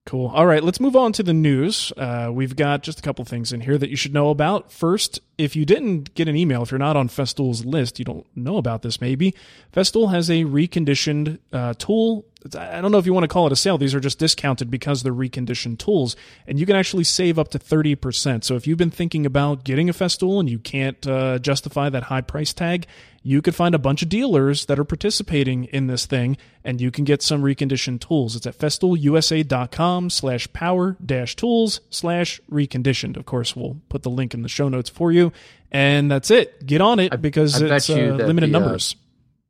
[0.07, 0.29] Cool.
[0.29, 1.93] All right, let's move on to the news.
[1.97, 4.71] Uh, we've got just a couple things in here that you should know about.
[4.71, 8.25] First, if you didn't get an email, if you're not on Festool's list, you don't
[8.37, 9.35] know about this maybe.
[9.73, 12.25] Festool has a reconditioned uh, tool.
[12.55, 13.79] I don't know if you want to call it a sale.
[13.79, 17.59] These are just discounted because they're reconditioned tools, and you can actually save up to
[17.59, 18.45] 30%.
[18.45, 22.05] So if you've been thinking about getting a Festool and you can't uh, justify that
[22.05, 22.87] high price tag,
[23.27, 26.93] you could find a bunch of dealers that are participating in this thing and you
[26.93, 28.37] can get some reconditioned tools.
[28.37, 33.17] It's at festoolusa.com slash power dash tools slash reconditioned.
[33.17, 35.33] Of course, we'll put the link in the show notes for you.
[35.73, 36.65] And that's it.
[36.65, 38.95] Get on it because I it's uh, limited the, uh, numbers.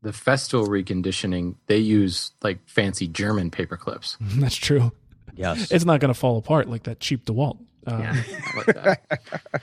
[0.02, 4.16] The Festool reconditioning, they use like fancy German paper clips.
[4.20, 4.92] that's true.
[5.34, 5.70] Yes.
[5.70, 7.58] It's not going to fall apart like that cheap DeWalt.
[7.86, 8.24] Uh, Yeah,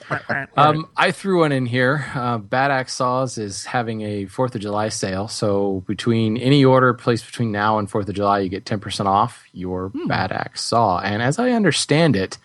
[0.10, 2.06] I like um, I threw one in here.
[2.16, 6.94] Uh, Bad Axe Saws is having a Fourth of July sale, so between any order
[6.94, 10.64] placed between now and Fourth of July, you get ten percent off your Bad Axe
[10.64, 11.00] Saw.
[11.00, 12.38] And as I understand it,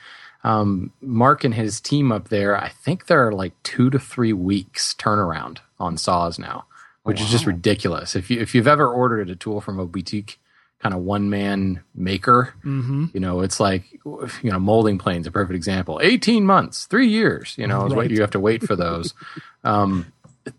[0.42, 4.32] um, Mark and his team up there, I think there are like two to three
[4.32, 6.64] weeks turnaround on saws now,
[7.08, 8.14] which is just ridiculous.
[8.14, 10.38] If you if you've ever ordered a tool from a boutique
[10.80, 15.56] kind of one man maker, you know, it's like you know, molding planes a perfect
[15.56, 15.98] example.
[16.02, 19.14] Eighteen months, three years, you know, is what you have to wait for those.
[19.64, 20.12] um,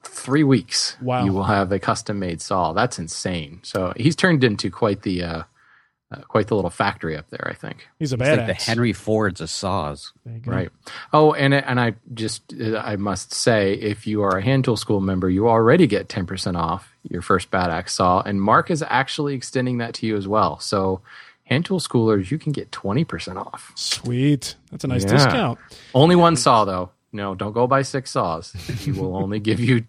[0.03, 1.23] three weeks, Wow.
[1.25, 2.73] you will have a custom made saw.
[2.73, 3.59] That's insane.
[3.63, 5.43] So he's turned into quite the uh,
[6.11, 7.47] uh, quite the little factory up there.
[7.49, 7.87] I think.
[7.99, 8.47] he's a It's like badass.
[8.47, 10.11] the Henry Fords of saws.
[10.25, 10.51] There you go.
[10.51, 10.69] Right.
[11.13, 14.77] Oh, and and I just uh, I must say, if you are a hand tool
[14.77, 18.69] school member, you already get ten percent off your first bad axe saw, and Mark
[18.71, 20.59] is actually extending that to you as well.
[20.59, 21.01] So,
[21.43, 23.71] hand tool schoolers, you can get twenty percent off.
[23.75, 24.55] Sweet.
[24.71, 25.11] That's a nice Yeah.
[25.11, 25.59] discount.
[25.93, 26.89] Only one saw though.
[27.11, 28.51] No, don't go buy six saws.
[28.53, 29.85] He will only give you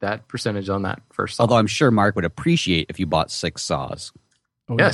[0.00, 1.42] that percentage on that first saw.
[1.44, 4.12] Although I'm sure Mark would appreciate if you bought six saws.
[4.68, 4.92] Oh, yeah.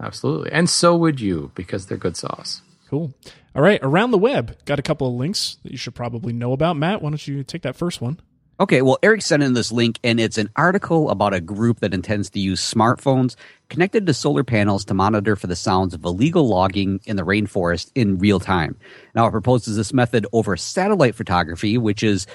[0.00, 2.62] Yes, absolutely, and so would you because they're good sauce.
[2.88, 3.14] Cool.
[3.54, 3.78] All right.
[3.82, 6.76] Around the web, got a couple of links that you should probably know about.
[6.76, 8.20] Matt, why don't you take that first one?
[8.58, 11.94] Okay, well, Eric sent in this link, and it's an article about a group that
[11.94, 13.34] intends to use smartphones
[13.70, 17.90] connected to solar panels to monitor for the sounds of illegal logging in the rainforest
[17.94, 18.76] in real time.
[19.14, 22.26] Now, it proposes this method over satellite photography, which is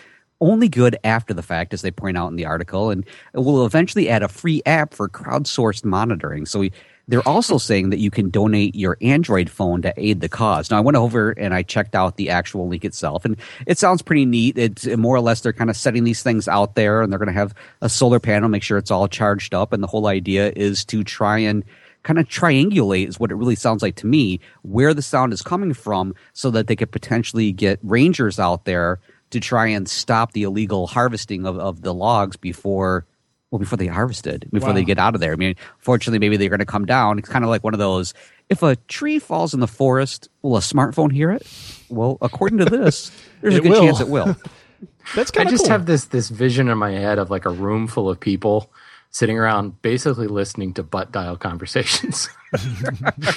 [0.42, 3.64] only good after the fact, as they point out in the article, and it will
[3.64, 6.48] eventually add a free app for crowdsourced monitoring.
[6.48, 6.72] So we,
[7.08, 10.72] they're also saying that you can donate your Android phone to aid the cause.
[10.72, 14.02] Now, I went over and I checked out the actual link itself, and it sounds
[14.02, 14.58] pretty neat.
[14.58, 17.28] It's more or less they're kind of setting these things out there, and they're going
[17.28, 20.52] to have a solar panel, make sure it's all charged up, and the whole idea
[20.56, 21.64] is to try and
[22.04, 25.42] kind of triangulate is what it really sounds like to me where the sound is
[25.42, 29.00] coming from so that they could potentially get rangers out there
[29.32, 33.08] to try and stop the illegal harvesting of, of the logs before
[33.56, 34.76] well before they harvested before Wow.
[34.76, 37.30] they get out of there i mean fortunately maybe they're going to come down it's
[37.30, 38.14] kind of like one of those
[38.50, 41.48] if a tree falls in the forest will a smartphone hear it
[41.90, 43.82] well according to this there's a good will.
[43.82, 44.36] chance it will
[45.16, 45.72] That's kind of i just cool.
[45.72, 48.72] have this this vision in my head of like a room full of people
[49.12, 52.28] sitting around basically listening to butt dial conversations.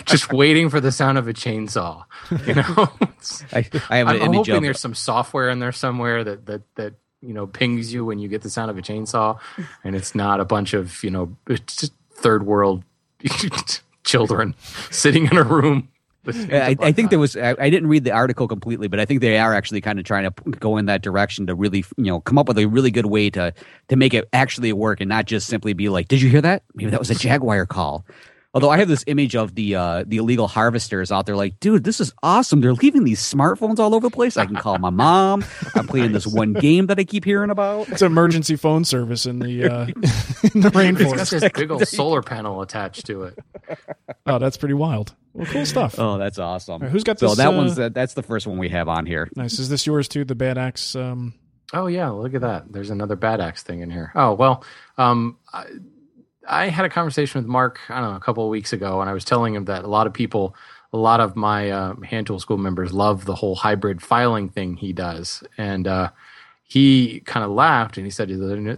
[0.06, 2.02] just waiting for the sound of a chainsaw.
[2.46, 2.88] You know?
[3.52, 6.24] I, I have an I'm, I'm image hoping of there's some software in there somewhere
[6.24, 9.38] that that that you know pings you when you get the sound of a chainsaw
[9.84, 11.36] and it's not a bunch of, you know,
[12.12, 12.84] third world
[14.04, 14.54] children
[14.90, 15.88] sitting in a room.
[16.26, 17.36] I, I think there was.
[17.36, 20.04] I, I didn't read the article completely, but I think they are actually kind of
[20.04, 22.66] trying to p- go in that direction to really, you know, come up with a
[22.66, 23.54] really good way to
[23.88, 26.64] to make it actually work and not just simply be like, "Did you hear that?
[26.74, 28.04] Maybe that was a Jaguar call."
[28.54, 31.84] Although I have this image of the uh, the illegal harvesters out there, like, dude,
[31.84, 32.62] this is awesome.
[32.62, 34.38] They're leaving these smartphones all over the place.
[34.38, 35.44] I can call my mom.
[35.74, 37.88] I'm playing this one game that I keep hearing about.
[37.90, 41.20] it's emergency phone service in the uh, in the rainforest.
[41.20, 43.38] It's got this big old solar panel attached to it.
[44.24, 45.14] Oh, that's pretty wild.
[45.34, 45.96] Well, cool stuff.
[45.98, 46.80] Oh, that's awesome.
[46.80, 48.88] right, who's got so this, that uh, one's that, that's the first one we have
[48.88, 49.28] on here.
[49.36, 49.58] Nice.
[49.58, 50.24] Is this yours too?
[50.24, 50.96] The bad axe.
[50.96, 51.34] Um,
[51.74, 52.72] Oh yeah, look at that.
[52.72, 54.10] There's another bad axe thing in here.
[54.14, 54.64] Oh well,
[54.96, 55.66] um, I,
[56.48, 57.78] I had a conversation with Mark.
[57.88, 59.88] I don't know a couple of weeks ago, and I was telling him that a
[59.88, 60.56] lot of people,
[60.92, 64.76] a lot of my uh, hand tool school members love the whole hybrid filing thing
[64.76, 66.10] he does, and uh,
[66.64, 68.28] he kind of laughed and he said,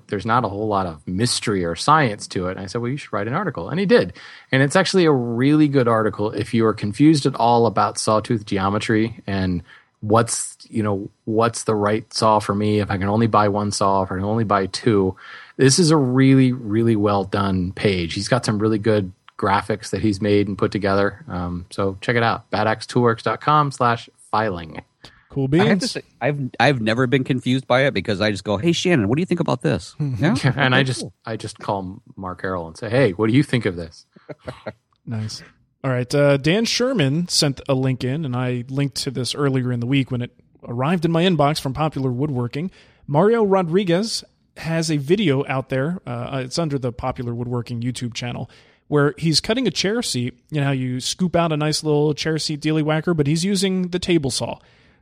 [0.09, 2.91] "There's not a whole lot of mystery or science to it." And I said, "Well,
[2.91, 4.15] you should write an article," and he did.
[4.51, 8.45] And it's actually a really good article if you are confused at all about sawtooth
[8.45, 9.63] geometry and
[10.01, 13.71] what's you know what's the right saw for me if i can only buy one
[13.71, 15.15] saw if i can only buy two
[15.61, 20.03] this is a really really well done page he's got some really good graphics that
[20.03, 21.25] he's made and put together.
[21.27, 22.51] Um, so check it out.
[22.51, 24.83] Badaxetoolworks.com slash filing.
[25.31, 25.91] Cool I have to beans.
[25.93, 29.17] say, I've I've never been confused by it because I just go, "Hey Shannon, what
[29.17, 31.15] do you think about this?" Yeah, And I just cool.
[31.25, 34.05] I just call Mark Harrell and say, hey, what do you think of this?
[35.07, 35.43] Nice.
[35.83, 36.15] All right.
[36.15, 39.87] Uh, Dan Sherman sent a link in, and I linked to this earlier in the
[39.87, 40.33] week when it
[40.65, 42.71] arrived in my inbox from Popular Woodworking.
[43.07, 44.23] Mario Rodriguez
[44.61, 46.01] has a video out there.
[46.07, 48.49] Uh, it's under the Popular Woodworking YouTube channel
[48.91, 50.37] where he's cutting a chair seat.
[50.51, 53.45] You know how you scoop out a nice little chair seat dealy whacker, but he's
[53.45, 54.59] using the table saw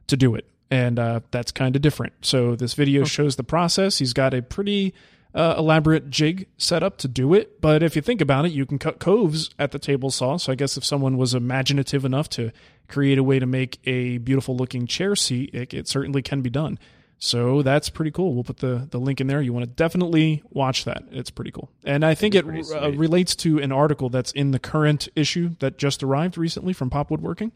[0.09, 0.44] to do it.
[0.71, 2.12] And uh, that's kind of different.
[2.21, 3.97] So this video shows the process.
[3.99, 4.92] He's got a pretty
[5.35, 7.62] uh, elaborate jig set up to do it.
[7.62, 10.37] But if you think about it, you can cut coves at the table saw.
[10.37, 12.53] So I guess if someone was imaginative enough to
[12.88, 16.51] create a way to make a beautiful looking chair seat, it, it certainly can be
[16.51, 16.79] done.
[17.20, 18.33] So that's pretty cool.
[18.35, 19.42] We'll put the, the link in there.
[19.42, 21.02] You want to definitely watch that.
[21.11, 21.68] It's pretty cool.
[21.85, 25.78] And I think it uh, relates to an article that's in the current issue that
[25.78, 27.50] just arrived recently from Pop Woodworking.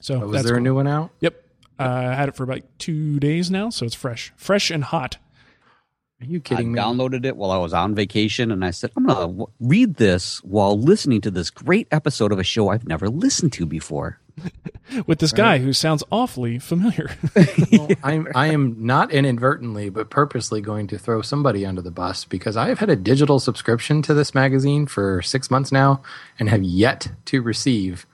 [0.00, 1.10] So Oh, was that's there a new one out?
[1.20, 1.34] Yep.
[1.78, 5.18] Uh, I had it for about two days now, so it's fresh, fresh and hot.
[6.20, 6.78] Are you I kidding me?
[6.78, 9.96] I downloaded it while I was on vacation, and I said, "I'm gonna w- read
[9.96, 14.20] this while listening to this great episode of a show I've never listened to before."
[15.06, 17.10] with this guy who sounds awfully familiar.
[17.72, 22.24] Well, I'm I am not inadvertently but purposely going to throw somebody under the bus
[22.24, 26.02] because I have had a digital subscription to this magazine for six months now
[26.38, 28.06] and have yet to receive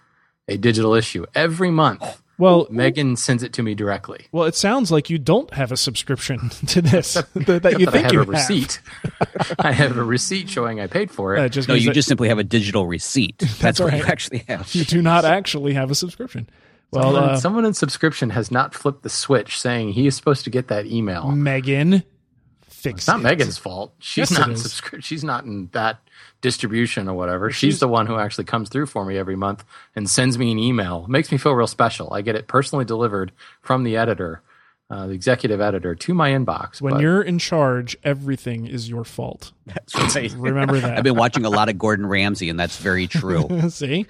[0.47, 1.27] a digital issue.
[1.35, 4.27] Every month, well, Megan sends it to me directly.
[4.33, 7.92] well, it sounds like you don't have a subscription to this that, that you But
[7.94, 8.81] think I have you a receipt.
[9.59, 11.44] I have a receipt showing I paid for it.
[11.44, 13.38] it just No, you that just simply have a digital receipt.
[13.61, 13.98] That's, what right.
[14.01, 14.74] you actually have.
[14.74, 16.48] you do not actually have a subscription.
[16.90, 20.44] Well, someone, uh, someone in subscription has not flipped the switch saying he is supposed
[20.44, 21.31] to get that email.
[21.33, 22.03] Megan,
[22.62, 22.94] fix it.
[23.01, 23.24] It's not it.
[23.24, 23.92] Megan's fault.
[23.98, 24.62] She's Yes, not in is.
[24.64, 25.98] subscri- She's not in that
[26.40, 27.51] distribution or whatever.
[27.51, 29.64] She's, the one who actually comes through for me every month
[29.96, 31.07] and sends me an email.
[31.09, 32.12] Makes me feel real special.
[32.12, 34.42] I get it personally delivered from the editor,
[34.90, 36.81] uh, the executive editor, to my inbox.
[36.81, 39.53] When But you're in charge, everything is your fault.
[39.66, 40.33] That's right.
[40.37, 40.96] Remember that.
[40.98, 43.48] I've been watching a lot of Gordon Ramsay, and that's very true.
[43.70, 44.07] See?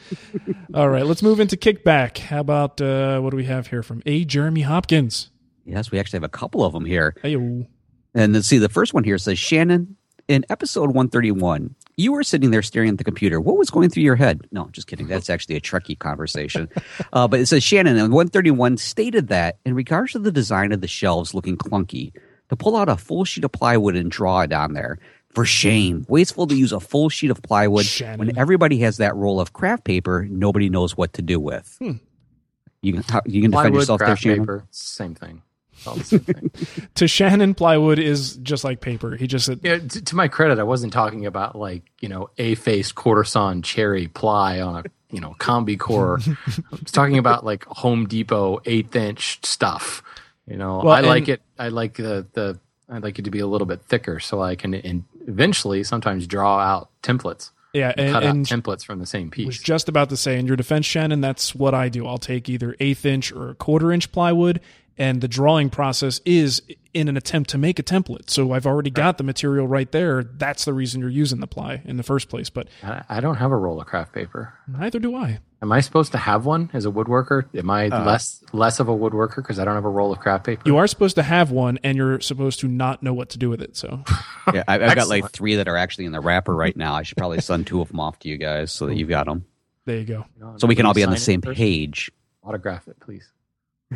[0.74, 2.18] All right, let's move into kickback.
[2.18, 4.24] How about uh, what do we have here from A.
[4.24, 5.30] Jeremy Hopkins?
[5.64, 7.14] yes, we actually have a couple of them here.
[7.22, 7.66] Ayo.
[8.14, 12.52] And let's see, the first one here says Shannon, in episode 131, you were sitting
[12.52, 13.40] there staring at the computer.
[13.40, 14.46] What was going through your head?
[14.52, 15.08] No, just kidding.
[15.08, 16.70] That's actually a Trekkie conversation.
[17.12, 20.80] uh, but it says Shannon in 131 stated that in regards to the design of
[20.80, 22.12] the shelves looking clunky,
[22.48, 24.98] to pull out a full sheet of plywood and draw it on there.
[25.34, 26.06] For shame.
[26.08, 28.18] Wasteful to use a full sheet of plywood Shannon.
[28.18, 31.76] when everybody has that roll of kraft paper nobody knows what to do with.
[31.80, 34.40] You can, you can defend plywood, yourself there, Shannon?
[34.40, 35.42] paper, same thing.
[35.78, 36.50] It's all the same thing.
[36.96, 39.16] To Shannon, plywood is just like paper.
[39.16, 42.30] He just said, Yeah, t- to my credit, I wasn't talking about like you know
[42.38, 46.18] a faced quarter sawn cherry ply on a you know combi core.
[46.26, 50.02] I was talking about like Home Depot eighth inch stuff.
[50.46, 51.42] You know, Well, I like it.
[51.58, 52.58] I like the the.
[52.90, 56.26] I'd like it to be a little bit thicker so I can in, eventually sometimes
[56.26, 57.50] draw out templates.
[57.74, 59.62] yeah, and, cut and out templates from the same was piece.
[59.62, 62.06] just about to say, in your defense, Shannon, that's what I do.
[62.06, 64.60] I'll take either eighth inch or a quarter inch plywood,
[64.98, 68.28] and the drawing process is in an attempt to make a template.
[68.30, 70.24] So I've already got the material right there.
[70.24, 72.50] That's the reason you're using the ply in the first place.
[72.50, 74.54] But I, I don't have a roll of kraft paper.
[74.66, 75.38] neither do I.
[75.60, 77.44] Am I supposed to have one as a woodworker?
[77.56, 80.20] Am I uh, less less of a woodworker because I don't have a roll of
[80.20, 80.62] kraft paper?
[80.64, 83.50] You are supposed to have one, and you're supposed to not know what to do
[83.50, 83.76] with it.
[83.76, 84.04] So
[84.54, 86.94] Yeah, I, I've got like three that are actually in the wrapper right now.
[86.94, 89.26] I should probably send two of them off to you guys so that you've got
[89.26, 89.46] them,
[89.84, 90.26] there you go.
[90.58, 91.56] so we can all be on the same first.
[91.58, 92.10] page.
[92.44, 93.28] Autograph it, please.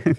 [0.07, 0.15] All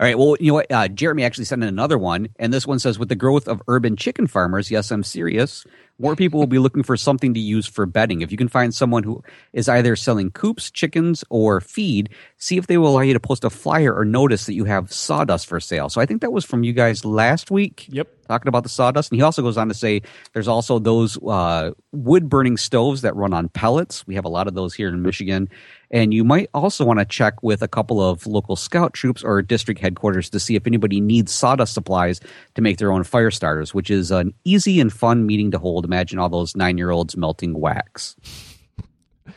[0.00, 0.18] right.
[0.18, 0.72] Well, you know what?
[0.72, 3.62] Uh, Jeremy actually sent in another one, and this one says, "With the growth of
[3.68, 5.64] urban chicken farmers, yes, I'm serious.
[5.98, 8.20] More people will be looking for something to use for bedding.
[8.20, 12.66] If you can find someone who is either selling coops, chickens, or feed, see if
[12.66, 15.60] they will allow you to post a flyer or notice that you have sawdust for
[15.60, 17.86] sale." So I think that was from you guys last week.
[17.88, 18.08] Yep.
[18.28, 19.10] talking about the sawdust.
[19.10, 20.02] And he also goes on to say
[20.34, 24.06] there's also those uh, wood burning stoves that run on pellets.
[24.06, 25.48] We have a lot of those here in Michigan.
[25.90, 29.40] And you might also want to check with a couple of local scout troops or
[29.40, 32.20] district headquarters to see if anybody needs sawdust supplies
[32.54, 35.87] to make their own fire starters, which is an easy and fun meeting to hold.
[35.88, 38.14] Imagine all those nine year olds melting wax.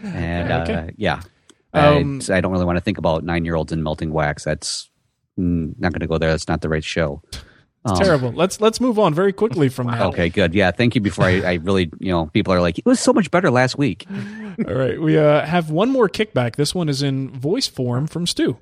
[0.03, 1.21] And uh, yeah,
[1.73, 4.43] Um, I, I don't really want to think about nine year olds and melting wax.
[4.43, 4.89] That's
[5.39, 6.31] mm, not going to go there.
[6.31, 7.21] That's not the right show.
[7.31, 7.43] It's
[7.85, 8.31] Um, terrible.
[8.31, 10.01] Let's let's move on very quickly from that.
[10.01, 10.53] Okay, good.
[10.53, 11.01] Yeah, thank you.
[11.01, 13.77] Before I, I really, you know, people are like, it was so much better last
[13.77, 14.05] week.
[14.67, 16.55] All right, we uh, have one more kickback.
[16.55, 18.57] This one is in voice form from Stu.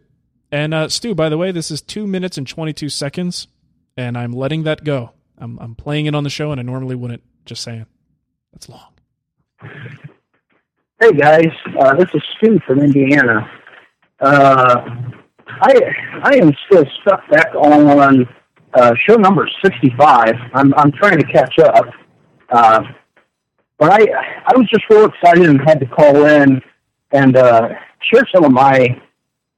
[0.51, 3.47] And uh, Stu, by the way, this is two minutes and twenty two seconds,
[3.95, 5.11] and I'm letting that go.
[5.37, 7.23] I'm I'm playing it on the show, and I normally wouldn't.
[7.49, 7.87] Just saying,
[8.53, 8.93] that's long.
[11.01, 13.49] Hey guys, uh, this is Stu from Indiana.
[14.19, 14.85] Uh,
[15.47, 15.73] I
[16.21, 18.29] I am still stuck back on
[18.75, 20.35] uh, show number sixty five.
[20.53, 21.85] I'm I'm trying to catch up,
[22.49, 22.83] uh,
[23.79, 24.05] but I
[24.45, 26.61] I was just real excited and had to call in
[27.13, 27.69] and uh,
[28.13, 29.01] share some of my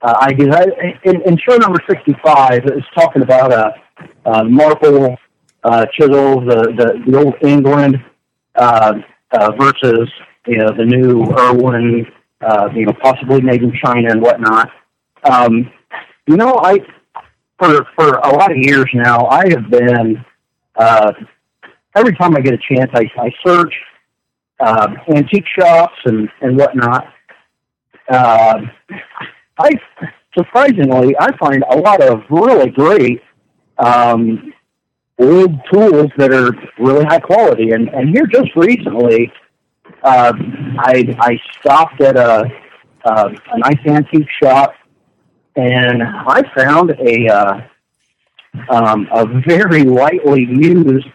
[0.02, 0.56] uh, ideas.
[0.56, 3.72] I, in, in show number sixty five, it's talking about uh,
[4.26, 5.18] uh, Marple
[5.64, 8.04] uh, chisels, the, the the old England
[8.56, 8.94] uh,
[9.32, 10.10] uh, versus
[10.48, 12.06] you know the new Irwin,
[12.42, 14.70] uh, you know possibly made in China and whatnot.
[15.24, 15.72] Um,
[16.28, 16.80] you know, I
[17.60, 20.24] for for a lot of years now, I have been
[20.76, 21.14] uh,
[21.96, 23.74] every time I get a chance, I, I search
[24.60, 27.08] uh, antique shops and and whatnot.
[28.10, 28.62] Uh,
[29.60, 29.72] I
[30.38, 33.22] surprisingly, I find a lot of really great
[33.78, 34.54] um,
[35.20, 37.72] old tools that are really high quality.
[37.72, 39.32] And and here just recently,
[40.04, 40.34] uh,
[40.80, 42.50] I I stopped at a
[43.06, 44.74] a nice antique shop,
[45.56, 47.62] and I found a uh,
[48.70, 51.08] um, a very lightly used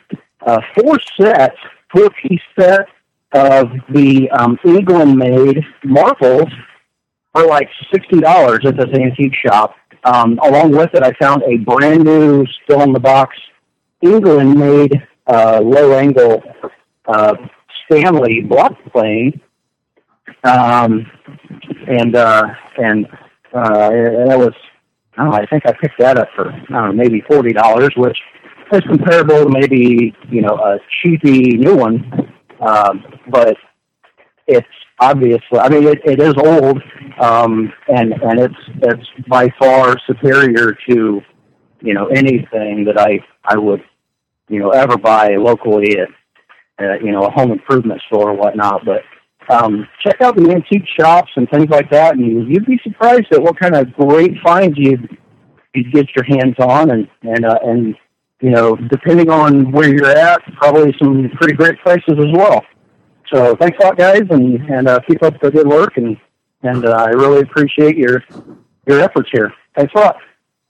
[0.44, 1.54] uh, four set,
[1.92, 2.86] four piece set
[3.32, 6.50] of the um, England made Marples
[7.32, 9.74] for like sixty dollars at this antique shop.
[10.04, 13.36] Um, along with it, I found a brand new, still in the box,
[14.02, 16.42] England made uh, low angle
[17.06, 17.34] uh,
[17.84, 19.40] Stanley block plane,
[20.44, 21.10] um,
[21.88, 22.42] and uh,
[22.78, 23.06] and
[23.52, 24.54] uh, that was
[25.16, 28.18] I I think I picked that up for I don't know maybe forty dollars, which
[28.72, 33.56] is comparable to maybe you know a cheapy new one, um, but
[34.46, 34.66] it's
[34.98, 36.82] obviously I mean it, it is old,
[37.20, 41.22] um, and and it's it's by far superior to
[41.80, 43.82] you know anything that I I would
[44.48, 46.08] you know ever buy locally at
[46.78, 48.84] uh, you know a home improvement store or whatnot.
[48.84, 49.02] But
[49.48, 53.42] um, check out the antique shops and things like that, and you'd be surprised at
[53.42, 54.98] what kind of great finds you
[55.74, 57.94] you get your hands on, and and uh, and
[58.40, 62.64] you know depending on where you're at, probably some pretty great prices as well.
[63.32, 66.16] So thanks a lot, guys, and and uh, keep up the good work, and
[66.62, 68.22] and uh, I really appreciate your
[68.86, 69.52] your efforts here.
[69.76, 70.16] Thanks a lot.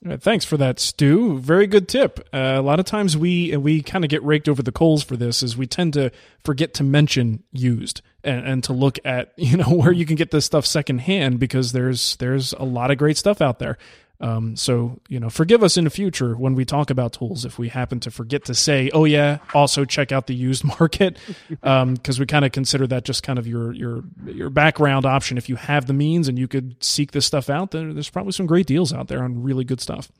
[0.08, 1.38] Uh, Thanks for that, Stu.
[1.38, 2.20] Very good tip.
[2.32, 5.16] Uh, a lot of times we we kind of get raked over the coals for
[5.16, 6.10] this, is we tend to
[6.44, 10.30] forget to mention used and, and to look at you know where you can get
[10.30, 13.78] this stuff secondhand because there's there's a lot of great stuff out there.
[14.20, 17.58] Um, so you know, forgive us in the future when we talk about tools if
[17.58, 21.18] we happen to forget to say, "Oh yeah, also check out the used market,"
[21.62, 25.36] Um, because we kind of consider that just kind of your your your background option.
[25.36, 28.32] If you have the means and you could seek this stuff out, there, there's probably
[28.32, 30.10] some great deals out there on really good stuff.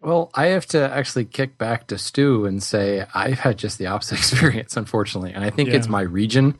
[0.00, 3.86] Well, I have to actually kick back to Stu and say I've had just the
[3.86, 5.32] opposite experience, unfortunately.
[5.32, 6.58] And I think it's my region.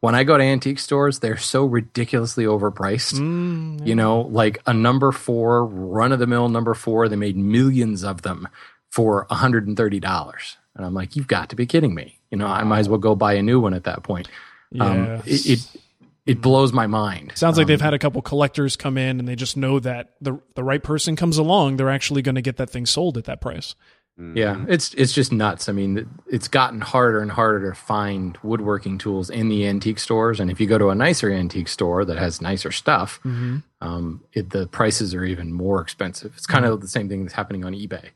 [0.00, 3.14] When I go to antique stores, they're so ridiculously overpriced.
[3.20, 7.36] Mm, You know, like a number four, run of the mill number four, they made
[7.36, 8.48] millions of them
[8.88, 10.56] for $130.
[10.76, 12.18] And I'm like, you've got to be kidding me.
[12.30, 14.28] You know, I might as well go buy a new one at that point.
[14.78, 15.66] Um, it, it,
[16.26, 17.32] it blows my mind.
[17.34, 20.14] Sounds like Um, they've had a couple collectors come in and they just know that
[20.20, 23.24] the the right person comes along, they're actually going to get that thing sold at
[23.24, 23.74] that price.
[24.18, 24.70] Yeah, mm-hmm.
[24.70, 25.68] it's it's just nuts.
[25.68, 30.40] I mean, it's gotten harder and harder to find woodworking tools in the antique stores,
[30.40, 33.58] and if you go to a nicer antique store that has nicer stuff, mm-hmm.
[33.80, 36.34] um, it, the prices are even more expensive.
[36.36, 36.82] It's kind of mm-hmm.
[36.82, 38.10] the same thing that's happening on eBay.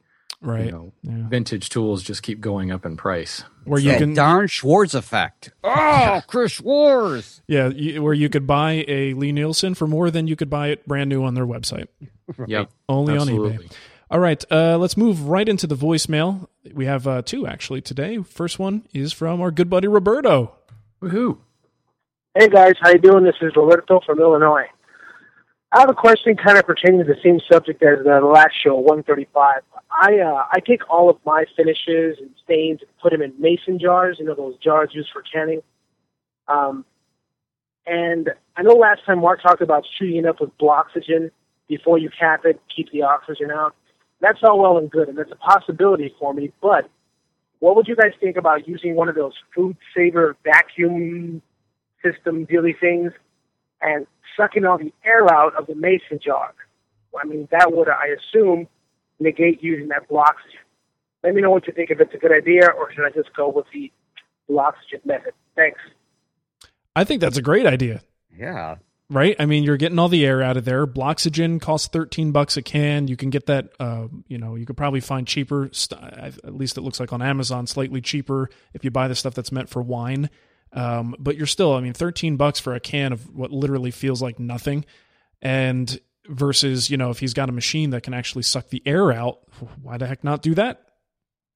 [0.44, 0.66] Right.
[0.66, 1.28] You know, Yeah.
[1.28, 3.44] vintage tools just keep going up in price.
[3.64, 5.52] Where you that can darn Schwarz effect.
[5.64, 7.40] Oh, Chris Schwarz.
[7.48, 10.86] Yeah, you, where you could buy a Lie-Nielsen for more than you could buy it
[10.86, 11.86] brand new on their website.
[12.46, 13.72] Yep, Only on eBay.
[14.10, 16.46] All right, uh, let's move right into the voicemail.
[16.72, 18.18] We have uh, two actually today.
[18.22, 20.56] First one is from our good buddy Roberto.
[21.00, 21.38] Woohoo!
[22.34, 23.24] Hey guys, how you doing?
[23.24, 24.66] This is Roberto from Illinois.
[25.72, 28.74] I have a question kind of pertaining to the same subject as the last show,
[28.74, 29.62] 135.
[29.90, 33.78] I uh, I take all of my finishes and stains and put them in mason
[33.78, 35.62] jars, you know those jars used for canning.
[36.46, 36.84] Um,
[37.86, 41.30] and I know last time Mark talked about shooting it up with oxygen
[41.68, 43.74] before you cap it, keep the oxygen out.
[44.24, 46.50] That's all well and good, and that's a possibility for me.
[46.62, 46.88] But
[47.58, 51.42] what would you guys think about using one of those food saver vacuum
[52.02, 53.12] system dealy things
[53.82, 56.54] and sucking all the air out of the mason jar.
[57.20, 58.66] I mean, that would, I assume,
[59.20, 60.60] negate using that blue oxygen.
[61.22, 63.34] Let me know what you think if it's a good idea, or should I just
[63.34, 63.92] go with the
[64.48, 65.34] blue oxygen method?
[65.54, 65.80] Thanks.
[66.96, 68.00] I think that's a great idea.
[68.34, 68.76] Yeah.
[69.14, 69.36] Right?
[69.38, 70.86] I mean, you're getting all the air out of there.
[70.86, 73.06] Bloxygen costs 13 bucks a can.
[73.06, 76.76] You can get that, uh, you know, you could probably find cheaper, st- at least
[76.76, 79.80] it looks like on Amazon, slightly cheaper if you buy the stuff that's meant for
[79.82, 80.30] wine.
[80.72, 84.20] Um, but you're still, I mean, 13 bucks for a can of what literally feels
[84.20, 84.84] like nothing.
[85.40, 85.96] And
[86.28, 89.38] versus, you know, if he's got a machine that can actually suck the air out,
[89.80, 90.80] why the heck not do that?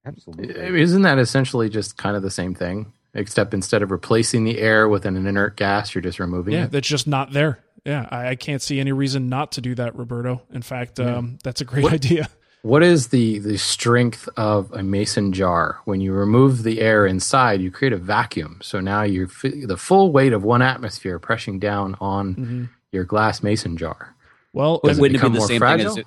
[0.07, 0.81] Absolutely.
[0.81, 2.93] Isn't that essentially just kind of the same thing?
[3.19, 6.63] Except instead of replacing the air with an inert gas, you're just removing Yeah, it.
[6.63, 7.59] Yeah, that's just not there.
[7.85, 10.43] Yeah, I, I can't see any reason not to do that, Roberto.
[10.53, 12.29] In fact, um, that's a great What- idea.
[12.63, 15.79] What is the the strength of a mason jar?
[15.85, 18.59] When you remove the air inside, you create a vacuum.
[18.63, 22.65] So now you're fi- the full weight of one atmosphere pressing down on Mm-hmm.
[22.91, 24.15] your glass mason jar.
[24.53, 25.91] Well, Does it Wouldn't it become be the more same fragile?
[25.95, 26.07] thing as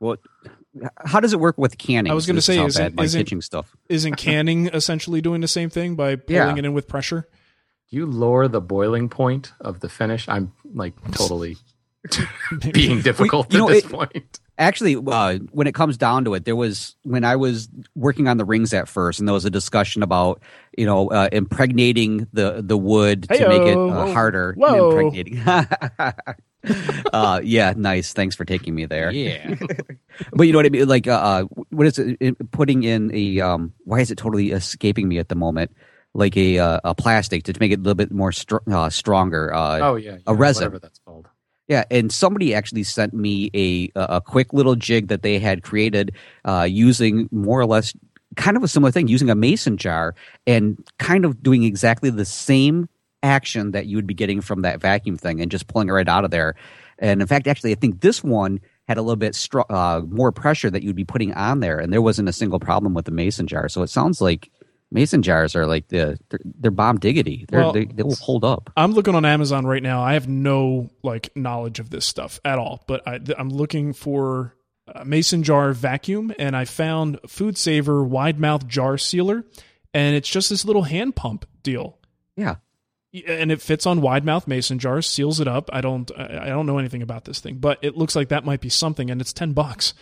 [0.00, 0.16] Well,
[1.04, 2.10] how does it work with canning?
[2.10, 3.74] I was gonna say, how isn't- bad my isn't- pitching stuff.
[3.88, 6.56] isn't canning essentially doing the same thing by pulling Yeah.
[6.56, 7.28] it in with pressure?
[7.90, 10.28] Do you lower the boiling point of the finish?
[10.28, 11.56] I'm like totally
[12.72, 14.40] being difficult you at know, this it- point.
[14.56, 18.36] Actually, uh, when it comes down to it, there was when I was working on
[18.36, 20.40] the rings at first, and there was a discussion about
[20.78, 24.54] you know uh, impregnating the the wood to make it uh, harder.
[24.56, 24.90] Whoa.
[24.90, 25.40] Impregnating.
[27.12, 28.12] uh, yeah, nice.
[28.12, 29.10] Thanks for taking me there.
[29.10, 29.54] Yeah.
[30.32, 30.86] But you know what I mean?
[30.86, 32.16] Like, uh, uh, what is it?
[32.20, 35.74] it- Putting in a um, why is it totally escaping me at the moment?
[36.14, 39.52] Like a uh, a plastic to make it a little bit more str- uh, stronger.
[39.52, 40.60] Uh, oh yeah, yeah, a resin.
[40.66, 41.28] whatever that's called.
[41.68, 46.12] Yeah, and somebody actually sent me a a quick little jig that they had created
[46.44, 47.94] uh, using more or less
[48.36, 50.14] kind of a similar thing, using a mason jar
[50.46, 52.88] and kind of doing exactly the same
[53.22, 56.08] action that you would be getting from that vacuum thing and just pulling it right
[56.08, 56.54] out of there.
[56.98, 60.30] And in fact, actually, I think this one had a little bit str- uh, more
[60.30, 63.10] pressure that you'd be putting on there, and there wasn't a single problem with the
[63.10, 63.68] mason jar.
[63.68, 64.50] So it sounds like
[64.94, 67.44] mason jars are like the they're, they're bomb diggity.
[67.48, 68.70] They're, Well, they they will hold up.
[68.76, 70.02] I'm looking on Amazon right now.
[70.02, 74.54] I have no like knowledge of this stuff at all, but I, I'm looking for
[74.86, 79.44] a mason jar vacuum, and I found Food Saver wide mouth jar sealer,
[79.92, 81.98] and it's just this little hand pump deal.
[82.36, 82.56] Yeah.
[83.26, 85.70] and it fits on wide mouth mason jars, seals it up.
[85.72, 88.44] I don't, I I don't know anything about this thing, but it looks like that
[88.44, 89.94] might be something, and it's ten bucks.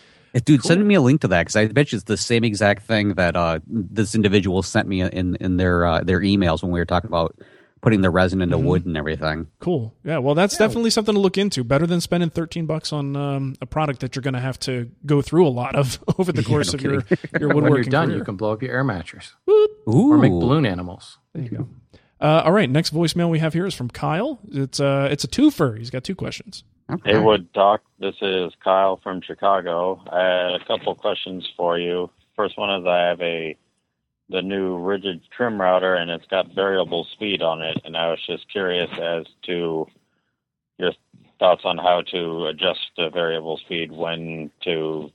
[0.45, 2.85] Dude, send me a link to that because I bet you it's the same exact
[2.87, 6.79] thing that uh, this individual sent me in in their uh, their emails when we
[6.81, 7.37] were talking about
[7.83, 8.63] putting the resin into Mhm.
[8.63, 9.49] wood and everything.
[9.59, 9.93] Cool.
[10.05, 10.19] Yeah.
[10.19, 11.65] Well, that's definitely something to look into.
[11.65, 14.89] Better than spending thirteen bucks on um, a product that you're going to have to
[15.05, 17.03] go through a lot of over the Yeah, course no of your
[17.39, 18.19] your when you're done, career.
[18.19, 21.19] you can blow up your air mattress Ooh, or make balloon animals.
[21.35, 21.69] There you go.
[22.23, 22.71] Uh, all right.
[22.71, 24.39] Next voicemail we have here is from Kyle.
[24.49, 25.77] It's uh, it's a twofer.
[25.77, 26.63] He's got two questions.
[26.89, 27.15] Okay.
[27.15, 27.83] Hey, Wood Talk.
[27.99, 30.01] This is Kyle from Chicago.
[30.11, 32.11] I had a couple questions for you.
[32.37, 33.57] First one is I have a
[34.29, 37.79] the new Ridgid trim router, and it's got variable speed on it.
[37.85, 39.87] And I was just curious as to
[40.79, 40.93] your
[41.41, 45.11] thoughts on how to adjust the variable speed, when to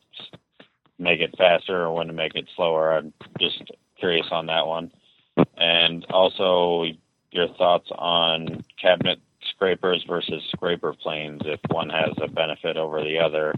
[0.99, 2.97] make it faster or when to make it slower.
[2.97, 3.63] I'm just
[3.97, 4.91] curious on that one.
[5.57, 6.85] And also
[7.31, 13.19] your thoughts on cabinet scrapers versus scraper planes, if one has a benefit over the
[13.19, 13.53] other.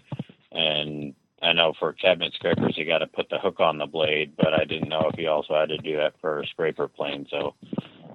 [0.52, 4.34] And I know for cabinet scrapers, you got to put the hook on the blade,
[4.38, 7.28] but I didn't know if you also had to do that for a scraper plane.
[7.30, 7.56] So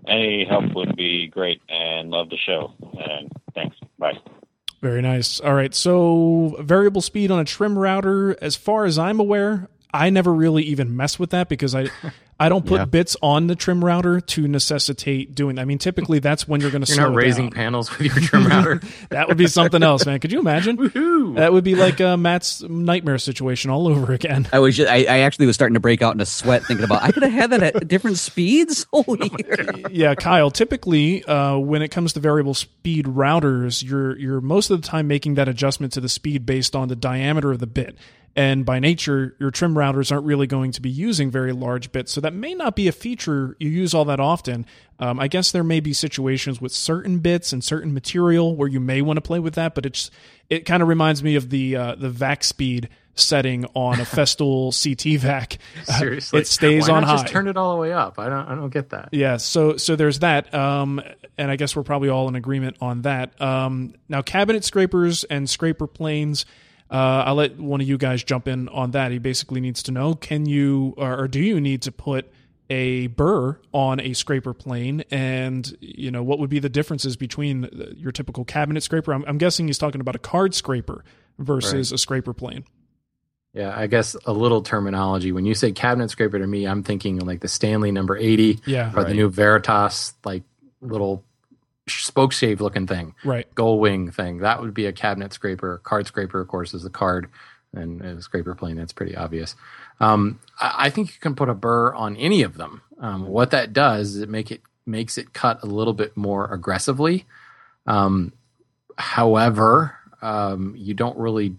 [0.07, 2.73] any help would be great and love the show.
[2.81, 3.77] And thanks.
[3.99, 4.19] Bye.
[4.83, 5.41] Very nice.
[5.41, 5.75] All right.
[5.75, 10.63] So variable speed on a trim router, as far as I'm aware, I never really
[10.65, 11.89] even mess with that because I
[12.39, 12.85] I don't put Yeah.
[12.87, 15.55] bits on the trim router to necessitate doing.
[15.57, 15.63] that.
[15.63, 17.53] I mean, typically that's when you're going to You're slow not raising down.
[17.57, 18.81] panels with your trim router.
[19.11, 20.19] that would be something else, man.
[20.19, 20.77] Could you imagine?
[20.77, 21.37] Woohoo!
[21.37, 24.49] That would be like uh, Matt's nightmare situation all over again.
[24.53, 27.03] I was just, I, I actually was starting to break out into sweat thinking about
[27.05, 28.85] I could have had that at different speeds.
[28.93, 29.31] Holy
[29.91, 30.51] yeah, Kyle.
[30.51, 35.07] Typically, uh, when it comes to variable speed routers, you're you're most of the time
[35.07, 37.97] making that adjustment to the speed based on the diameter of the bit.
[38.37, 42.11] And by nature, your trim routers aren't really going to be using very large bits,
[42.11, 44.67] so that may not be a feature you use all that often.
[44.99, 48.81] Um, I guess there may be situations with certain bits and certain material where you
[48.81, 50.11] may want to play with that, but it's
[50.51, 54.73] it kind of reminds me of the uh, the vac speed setting on a Festool
[54.73, 55.59] CT vac.
[55.89, 57.17] Uh, Seriously, it stays on high.
[57.17, 58.19] Just turn it all the way up.
[58.19, 58.49] I don't.
[58.49, 59.11] I don't get that.
[59.13, 61.01] Yeah, so so there's that, um,
[61.39, 63.41] and I guess we're probably all in agreement on that.
[63.41, 66.47] Um, now, cabinet scrapers and scraper planes.
[66.91, 69.11] Uh, I'll let one of you guys jump in on that.
[69.11, 72.31] He basically needs to know: Can you or, or do you need to put
[72.71, 75.05] a burr on a scraper plane?
[75.11, 79.13] And you know what would be the differences between uh, your typical cabinet scraper?
[79.13, 81.05] I'm, I'm guessing he's talking about a card scraper
[81.39, 82.65] versus a scraper plane.
[83.55, 85.31] Yeah, I guess a little terminology.
[85.31, 88.93] When you say cabinet scraper to me, I'm thinking like the Stanley number 80 Yeah,
[88.97, 90.43] or the new Veritas, like
[90.81, 91.25] little
[91.87, 93.53] spoke shave looking thing, right.
[93.55, 94.39] gull wing thing.
[94.39, 95.81] That would be a cabinet scraper.
[95.85, 97.29] Card scraper, of course, is a card,
[97.73, 98.77] and a scraper plane.
[98.77, 99.57] That's pretty obvious.
[100.01, 102.83] Um, I, I think you can put a burr on any of them.
[102.99, 106.53] Um, what that does is it make it makes it cut a little bit more
[106.53, 107.27] aggressively.
[107.87, 108.33] Um,
[108.97, 111.57] however, um, you don't really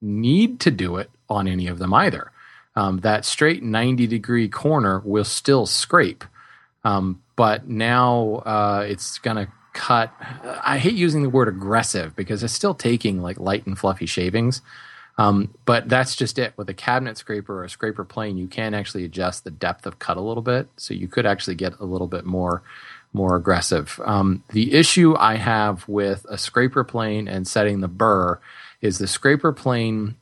[0.00, 2.30] need to do it on any of them either.
[2.74, 6.24] Um, that straight 90 degree corner will still scrape.
[6.84, 10.12] Um, but now uh, it's going to cut.
[10.64, 14.62] I hate using the word aggressive because it's still taking like light and fluffy shavings.
[15.18, 16.52] Um, but that's just it.
[16.56, 19.98] With a cabinet scraper or a scraper plane, you can actually adjust the depth of
[19.98, 22.62] cut a little bit, so you could actually get a little bit more
[23.12, 23.98] more aggressive.
[24.04, 28.40] Um, the issue I have with a scraper plane and setting the burr
[28.82, 30.16] is the scraper plane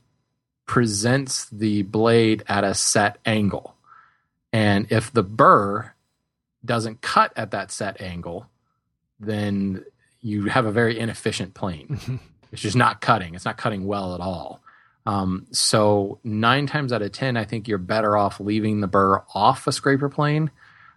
[0.67, 3.75] presents the blade at a set angle,
[4.53, 5.93] and if the burr
[6.65, 8.47] doesn't cut at that set angle,
[9.25, 9.85] then
[10.22, 12.20] you have a very inefficient plane.
[12.53, 13.35] it's just not cutting.
[13.35, 14.61] It's not cutting well at all.
[15.07, 19.22] Um, so nine times out of ten, I think you're better off leaving the burr
[19.35, 20.51] off a scraper plane.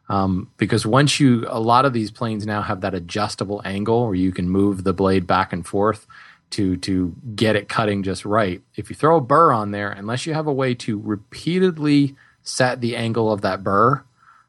[0.10, 4.16] Um, because once you, a lot of these planes now have that adjustable angle where
[4.16, 6.08] you can move the blade back and forth
[6.52, 8.62] to to get it cutting just right.
[8.76, 12.80] If you throw a burr on there, unless you have a way to repeatedly set
[12.80, 14.04] the angle of that burr,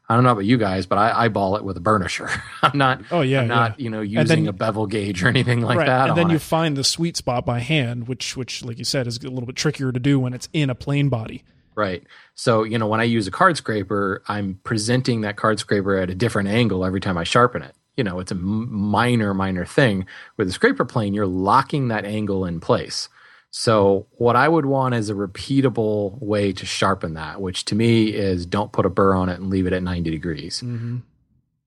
[0.09, 2.29] I don't know about you guys, but I eyeball it with a burnisher.
[2.63, 3.01] I'm not.
[3.11, 3.83] Oh yeah, I'm not yeah.
[3.83, 5.87] you know using then- a bevel gauge or anything like right.
[5.87, 6.09] that.
[6.09, 6.41] And then you it.
[6.41, 9.55] find the sweet spot by hand, which which like you said is a little bit
[9.55, 11.43] trickier to do when it's in a plane body.
[11.75, 12.03] Right.
[12.35, 16.09] So, you know, when I use a card scraper, I'm presenting that card scraper at
[16.09, 17.73] a different angle every time I sharpen it.
[17.95, 20.05] You know, it's a minor, minor thing.
[20.35, 23.07] With a scraper plane, you're locking that angle in place.
[23.51, 28.09] So, what I would want is a repeatable way to sharpen that, which to me
[28.09, 30.61] is don't put a burr on it and leave it at 90 degrees.
[30.61, 30.97] Mm-hmm.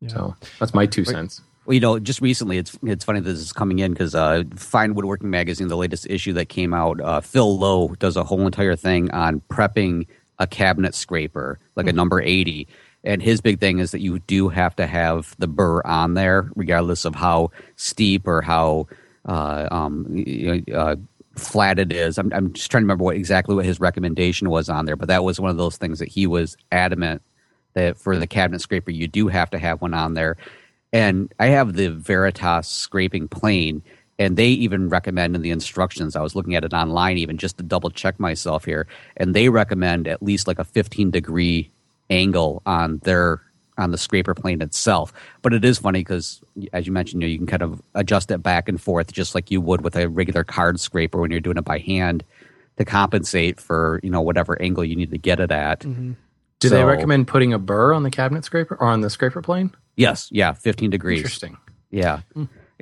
[0.00, 0.08] Yeah.
[0.08, 1.40] So, that's my two cents.
[1.64, 4.44] Well, you know, just recently, it's it's funny that this is coming in because uh,
[4.56, 8.46] Fine Woodworking Magazine, the latest issue that came out, uh, Phil Lowe does a whole
[8.46, 10.06] entire thing on prepping
[10.38, 12.66] a cabinet scraper, like a number 80.
[13.04, 16.50] And his big thing is that you do have to have the burr on there,
[16.54, 18.86] regardless of how steep or how
[19.24, 20.24] uh, um,
[20.74, 20.96] uh,
[21.34, 22.18] flat it is.
[22.18, 25.08] I'm, I'm just trying to remember what exactly what his recommendation was on there, but
[25.08, 27.22] that was one of those things that he was adamant
[27.74, 30.36] that for the cabinet scraper you do have to have one on there.
[30.92, 33.82] And I have the Veritas scraping plane,
[34.18, 36.14] and they even recommend in the instructions.
[36.14, 39.48] I was looking at it online, even just to double check myself here, and they
[39.48, 41.70] recommend at least like a 15 degree
[42.10, 43.40] angle on their
[43.78, 45.12] on the scraper plane itself.
[45.40, 46.40] But it is funny because,
[46.72, 49.34] as you mentioned, you, know, you can kind of adjust it back and forth just
[49.34, 52.24] like you would with a regular card scraper when you're doing it by hand
[52.78, 55.80] to compensate for you know whatever angle you need to get it at.
[55.80, 56.12] Mm-hmm.
[56.60, 59.74] Do they recommend putting a burr on the cabinet scraper or on the scraper plane?
[59.96, 61.18] Yes, yeah, 15 degrees.
[61.18, 61.56] Interesting.
[61.90, 62.20] Yeah.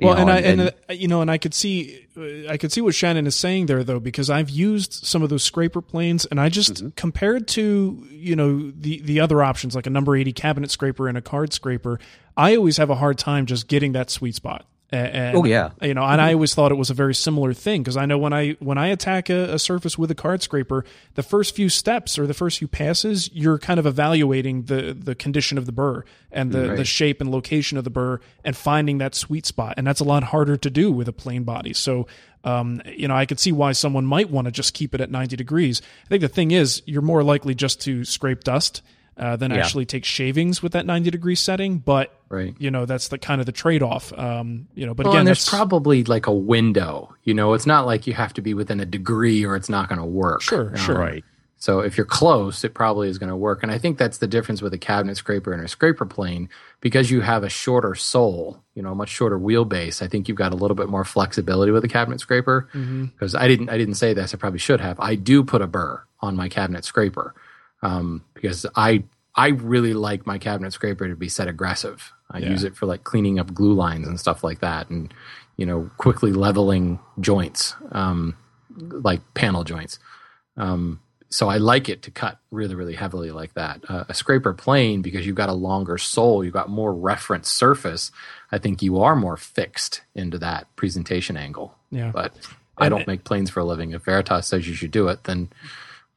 [0.01, 2.07] Well, know, and I and, uh, you know, and I could see,
[2.49, 5.43] I could see what Shannon is saying there, though, because I've used some of those
[5.43, 6.89] scraper planes, and I just Mm-hmm.
[6.95, 11.17] compared to you know the the other options like a number eighty cabinet scraper and
[11.17, 11.99] a card scraper,
[12.37, 14.65] I always have a hard time just getting that sweet spot.
[14.93, 15.69] And, Oh, yeah.
[15.81, 18.17] you know, and I always thought it was a very similar thing because I know
[18.17, 20.83] when I when I attack a, a surface with a card scraper,
[21.15, 25.15] the first few steps or the first few passes, you're kind of evaluating the the
[25.15, 28.97] condition of the burr and the, the shape and location of the burr and finding
[28.97, 31.73] that sweet spot, and that's a lot harder to do with a plane body.
[31.73, 32.07] So.
[32.43, 35.11] Um, you know, I could see why someone might want to just keep it at
[35.11, 35.79] 90 degrees.
[36.05, 38.81] I think the thing is, you're more likely just to scrape dust
[39.21, 39.57] uh, than Yeah.
[39.57, 41.77] actually take shavings with that 90 degree setting.
[41.77, 42.55] But Right.
[42.57, 44.11] you know, that's the kind of the trade off.
[44.17, 47.13] Um, you know, but well, again, there's probably like a window.
[47.23, 49.87] You know, it's not like you have to be within a degree or it's not
[49.87, 50.41] going to work.
[50.41, 50.97] Sure, sure.
[50.97, 51.23] Right.
[51.57, 53.61] So if you're close, it probably is going to work.
[53.61, 56.49] And I think that's the difference with a cabinet scraper and a scraper plane
[56.79, 60.01] because you have a shorter sole, you know, a much shorter wheelbase.
[60.01, 62.67] I think you've got a little bit more flexibility with a cabinet scraper.
[62.73, 64.33] Because I didn't, I didn't say this.
[64.33, 64.99] I probably should have.
[64.99, 67.35] I do put a burr on my cabinet scraper
[67.81, 69.03] um, because I,
[69.35, 72.11] I really like my cabinet scraper to be set aggressive.
[72.29, 75.13] I use it for like cleaning up glue lines and stuff like that, and
[75.57, 78.37] you know, quickly leveling joints, um,
[78.77, 79.99] like panel joints.
[80.55, 83.81] Um, so I like it to cut really, really heavily like that.
[83.87, 88.11] Uh, a scraper plane, because you've got a longer sole, you've got more reference surface.
[88.51, 91.75] I think you are more fixed into that presentation angle.
[91.89, 92.11] Yeah.
[92.13, 92.33] But
[92.77, 93.91] I don't make planes for a living.
[93.91, 95.49] If Veritas says you should do it, then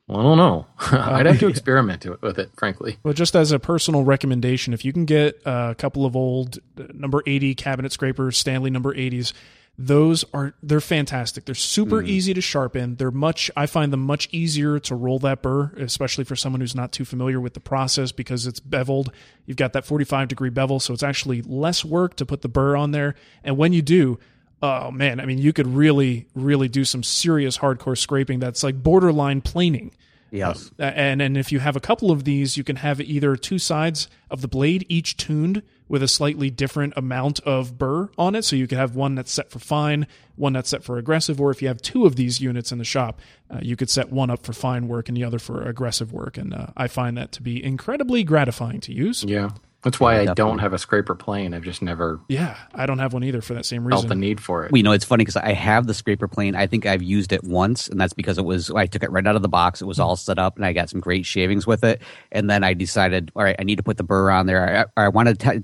[0.07, 0.67] well, I don't know.
[0.91, 2.99] I'd have to experiment with it, frankly.
[3.03, 6.85] Well, just as a personal recommendation, if you can get a couple of old uh,
[6.93, 9.33] number 80 cabinet scrapers, Stanley number 80s,
[9.77, 11.47] those are they're fantastic.
[11.47, 12.95] They're super easy to sharpen.
[12.95, 16.77] They're much I find them much easier to roll that burr, especially for someone who's
[16.77, 19.11] not too familiar with the process because it's beveled.
[19.47, 22.77] You've got that 45 degree bevel, so it's actually less work to put the burr
[22.77, 23.17] on there.
[23.43, 24.21] And when you do,
[24.65, 28.83] oh man, I mean, you could really, really do some serious hardcore scraping that's like
[28.83, 29.93] borderline planing.
[30.31, 30.71] Yes.
[30.81, 33.59] Uh, and and if you have a couple of these, you can have either two
[33.59, 38.43] sides of the blade each tuned with a slightly different amount of burr on it.
[38.43, 41.51] So you could have one that's set for fine, one that's set for aggressive, or
[41.51, 44.31] if you have two of these units in the shop, uh, you could set one
[44.31, 46.39] up for fine work and the other for aggressive work.
[46.39, 49.25] And uh, I find that to be incredibly gratifying to use.
[49.25, 49.51] Yeah.
[49.85, 50.35] That's why I Definitely.
[50.35, 51.53] don't have a scraper plane.
[51.55, 54.09] I've just never Yeah, I don't have one either for that same felt reason.
[54.09, 54.73] the need for it.
[54.73, 56.57] Well, you know, it's funny because I have the scraper plane.
[56.57, 59.27] I think I've used it once, and that's because it was I took it right
[59.27, 59.83] out of the box.
[59.83, 62.01] It was all set up, and I got some great shavings with it.
[62.33, 64.89] And then I decided, all right, I need to put the burr on there.
[64.97, 65.63] I, I wanted to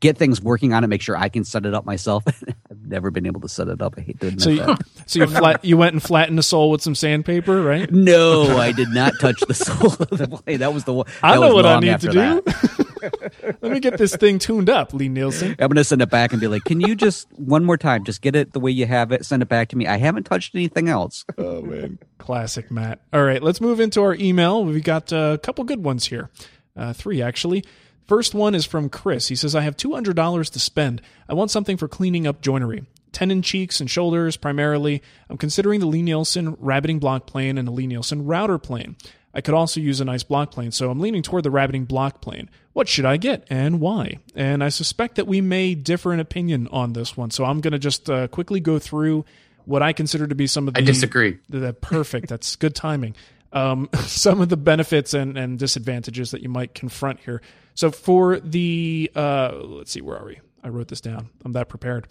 [0.00, 2.24] get things working on it, make sure I can set it up myself.
[2.70, 3.94] I've never been able to set it up.
[3.96, 4.82] I hate to admit so you, that.
[5.06, 7.90] so you flat you went and flattened the sole with some sandpaper, right?
[7.90, 10.58] No, I did not touch the sole of the plane.
[10.58, 11.06] That was the one.
[11.22, 12.18] I that know what I need after to do.
[12.18, 12.91] that.
[13.02, 15.56] Let me get this thing tuned up, Lie-Nielsen.
[15.58, 18.22] I'm gonna send it back and be like, "Can you just one more time, just
[18.22, 19.86] get it the way you have it, send it back to me?
[19.86, 23.00] I haven't touched anything else." Oh man, classic Matt.
[23.12, 24.64] All right, let's move into our email.
[24.64, 26.30] We've got a couple good ones here,
[26.76, 27.64] uh, three actually.
[28.06, 29.28] First one is from Chris.
[29.28, 31.00] He says, "I have two hundred dollars to spend.
[31.28, 35.02] I want something for cleaning up joinery." Tenon cheeks and shoulders primarily.
[35.28, 38.96] I'm considering the Lee Nielsen rabbeting block plane and the Lie-Nielsen router plane.
[39.34, 42.20] I could also use a nice block plane, so I'm leaning toward the rabbeting block
[42.20, 42.50] plane.
[42.72, 44.18] What should I get and why?
[44.34, 47.72] And I suspect that we may differ in opinion on this one, so I'm going
[47.72, 49.24] to just uh, quickly go through
[49.64, 50.80] what I consider to be some of the.
[50.80, 51.38] I disagree.
[51.48, 52.28] The, the perfect.
[52.28, 53.14] That's good timing.
[53.52, 57.42] Um, some of the benefits and, and disadvantages that you might confront here.
[57.74, 60.40] So for the uh, let's see, where are we?
[60.62, 61.30] I wrote this down.
[61.44, 62.06] I'm that prepared.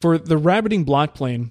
[0.00, 1.50] For the rabbeting block plane,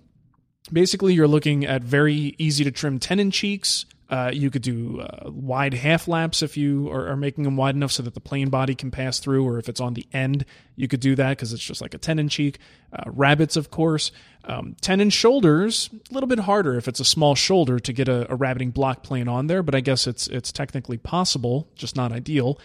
[0.71, 3.85] basically you're looking at very easy to trim tenon cheeks.
[4.09, 7.75] Uh, you could do uh, wide half laps if you are, are making them wide
[7.75, 10.45] enough so that the plane body can pass through, or if it's on the end,
[10.77, 12.57] you could do that because it's just like a tenon cheek.
[12.93, 14.11] Uh, rabbets, of course.
[14.45, 18.31] Um, tenon shoulders, a little bit harder if it's a small shoulder to get a,
[18.31, 22.13] a rabbeting block plane on there, but I guess it's it's technically possible, just not
[22.13, 22.59] ideal.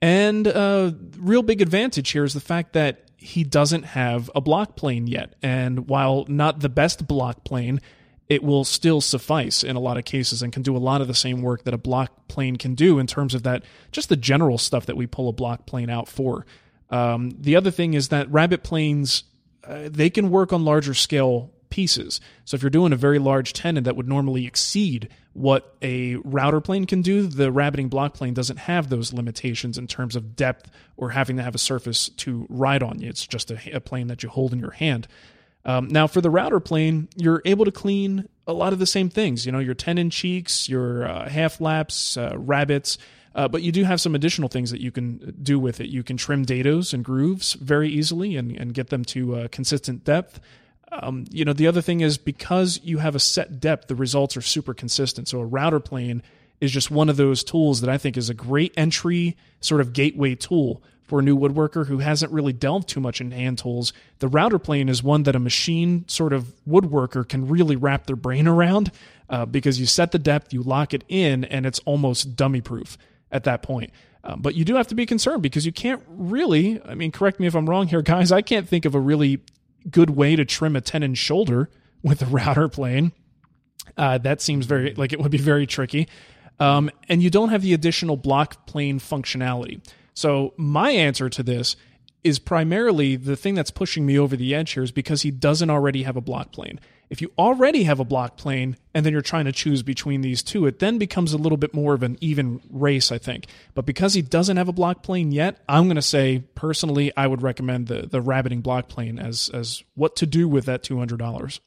[0.00, 4.76] And uh, real big advantage here is the fact that he doesn't have a block
[4.76, 5.34] plane yet.
[5.42, 7.80] And while not the best block plane,
[8.28, 11.08] it will still suffice in a lot of cases and can do a lot of
[11.08, 13.62] the same work that a block plane can do in terms of that,
[13.92, 16.46] just the general stuff that we pull a block plane out for.
[16.90, 19.24] Um, the other thing is that rabbet planes,
[19.64, 22.20] uh, they can work on larger scale pieces.
[22.44, 26.60] So if you're doing a very large tenon that would normally exceed what a router
[26.60, 30.70] plane can do, the rabbeting block plane doesn't have those limitations in terms of depth
[30.96, 33.02] or having to have a surface to ride on.
[33.02, 35.08] It's just a, a plane that you hold in your hand.
[35.64, 39.08] Um, now, for the router plane, you're able to clean a lot of the same
[39.08, 39.46] things.
[39.46, 42.98] You know, your tenon cheeks, your uh, half laps, uh, rabbets,
[43.34, 45.88] uh, but you do have some additional things that you can do with it.
[45.88, 50.04] You can trim dados and grooves very easily and, and get them to uh, consistent
[50.04, 50.40] depth.
[50.92, 54.36] Um, you know, the other thing is because you have a set depth, the results
[54.36, 55.28] are super consistent.
[55.28, 56.22] So a router plane
[56.60, 59.92] is just one of those tools that I think is a great entry sort of
[59.92, 63.92] gateway tool for a new woodworker who hasn't really delved too much in hand tools.
[64.18, 68.16] The router plane is one that a machine sort of woodworker can really wrap their
[68.16, 68.90] brain around
[69.28, 72.96] uh, because you set the depth, you lock it in, and it's almost dummy proof
[73.30, 73.90] at that point.
[74.22, 77.38] Um, but you do have to be concerned because you can't really, I mean, correct
[77.38, 79.40] me if I'm wrong here, guys, I can't think of a really
[79.90, 81.68] good way to trim a tenon shoulder
[82.02, 83.12] with a router plane.
[83.98, 86.08] Uh, that seems very like it would be very tricky.
[86.58, 89.80] Um, and you don't have the additional block plane functionality.
[90.14, 91.76] So my answer to this
[92.22, 95.70] is primarily the thing that's pushing me over the edge here is because he doesn't
[95.70, 96.80] already have a block plane.
[97.10, 100.42] If you already have a block plane and then you're trying to choose between these
[100.42, 103.46] two, it then becomes a little bit more of an even race, I think.
[103.74, 107.26] But because he doesn't have a block plane yet, I'm going to say personally, I
[107.26, 110.98] would recommend the the rabbeting block plane as as what to do with that two
[110.98, 111.60] hundred dollars.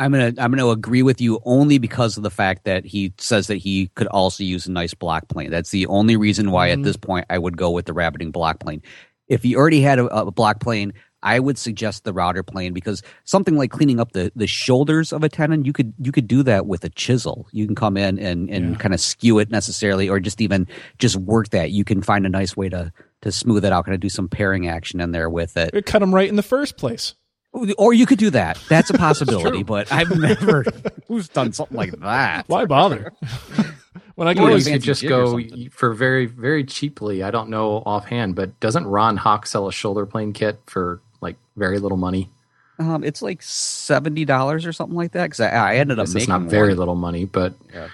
[0.00, 3.46] I'm gonna I'm gonna agree with you only because of the fact that he says
[3.48, 5.50] that he could also use a nice block plane.
[5.50, 6.72] That's the only reason why Mhm.
[6.72, 8.82] at this point I would go with the rabbeting block plane.
[9.28, 10.92] If he already had a, a block plane,
[11.22, 15.22] I would suggest the router plane because something like cleaning up the, the shoulders of
[15.22, 17.46] a tenon, you could you could do that with a chisel.
[17.52, 18.76] You can come in and, and Yeah.
[18.78, 20.66] kind of skew it necessarily, or just even
[20.98, 21.72] just work that.
[21.72, 22.90] You can find a nice way to
[23.22, 25.70] to smooth it out, kind of do some paring action in there with it.
[25.74, 27.14] It cut him right in the first place.
[27.52, 28.62] Or you could do that.
[28.68, 30.64] That's a possibility, but I've never
[31.08, 32.48] who's done something like that.
[32.48, 33.12] Why bother?
[34.14, 35.40] when I You can always always fancy could just go
[35.72, 37.22] for very, very cheaply.
[37.22, 41.36] I don't know offhand, but doesn't Ron Hock sell a shoulder plane kit for like
[41.56, 42.30] very little money?
[42.78, 45.24] Um, it's like seventy dollars or something like that.
[45.24, 46.78] Because I, I ended up It's making not very one.
[46.78, 47.88] little money, but Yeah.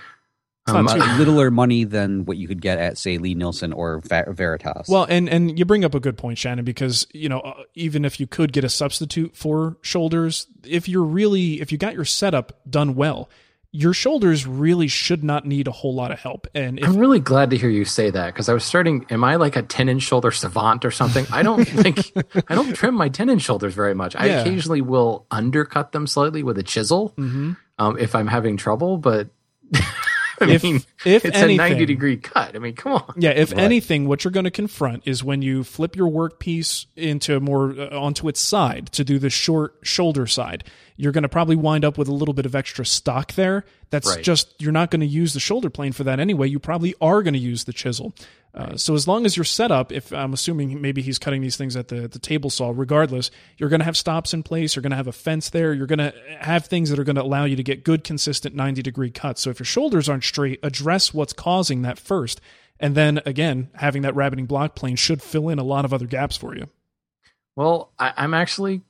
[0.69, 3.73] It's um, not too- uh, littler money than what you could get at say Lie-Nielsen
[3.73, 4.89] or Veritas.
[4.89, 8.05] Well, and and you bring up a good point, Shannon, because you know uh, even
[8.05, 12.05] if you could get a substitute for shoulders, if you're really if you got your
[12.05, 13.29] setup done well,
[13.71, 16.47] your shoulders really should not need a whole lot of help.
[16.55, 19.05] And if, I'm really glad to hear you say that because I was starting.
[19.11, 21.27] Am I like a 10 inch shoulder savant or something?
[21.31, 22.11] I don't think
[22.49, 24.17] I don't trim my 10 inch shoulders very much.
[24.17, 24.41] I Yeah.
[24.41, 27.57] occasionally will undercut them slightly with a chisel Mhm.
[27.79, 29.29] um, if I'm having trouble, but
[30.41, 32.55] I If- mean, if it's a 90 degree cut.
[32.55, 33.15] I mean, come on.
[33.17, 33.61] Yeah, if Right.
[33.61, 37.99] anything, what you're going to confront is when you flip your workpiece into more uh,
[37.99, 40.65] onto its side to do the short shoulder side.
[40.99, 43.65] You're going to probably wind up with a little bit of extra stock there.
[43.91, 44.25] That's Right.
[44.25, 46.49] just you're not going to use the shoulder plane for that anyway.
[46.49, 48.15] You probably are going to use the chisel.
[48.57, 51.59] Uh, so as long as you're set up, if I'm assuming maybe he's cutting these
[51.59, 54.75] things at the the table saw, regardless, you're going to have stops in place.
[54.75, 55.75] You're going to have a fence there.
[55.75, 58.55] You're going to have things that are going to allow you to get good, consistent
[58.55, 59.43] 90 degree cuts.
[59.43, 62.41] So if your shoulders aren't straight, address what's causing that first.
[62.81, 66.07] And then again, having that rabbeting block plane should fill in a lot of other
[66.07, 66.69] gaps for you.
[67.57, 68.83] Well, I, I'm actually,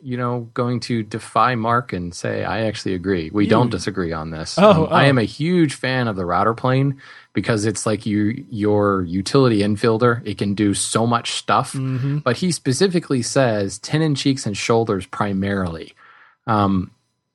[0.00, 3.30] you know, going to defy Mark and say I actually agree.
[3.32, 4.56] We don't disagree on this.
[4.58, 5.08] Um, Oh, I oh.
[5.08, 7.00] am a huge fan of the router plane
[7.32, 10.22] because it's like you your utility infielder.
[10.24, 11.72] It can do so much stuff.
[11.72, 12.18] Mm-hmm.
[12.18, 15.94] But he specifically says tenon cheeks and shoulders primarily.
[16.46, 16.92] Um,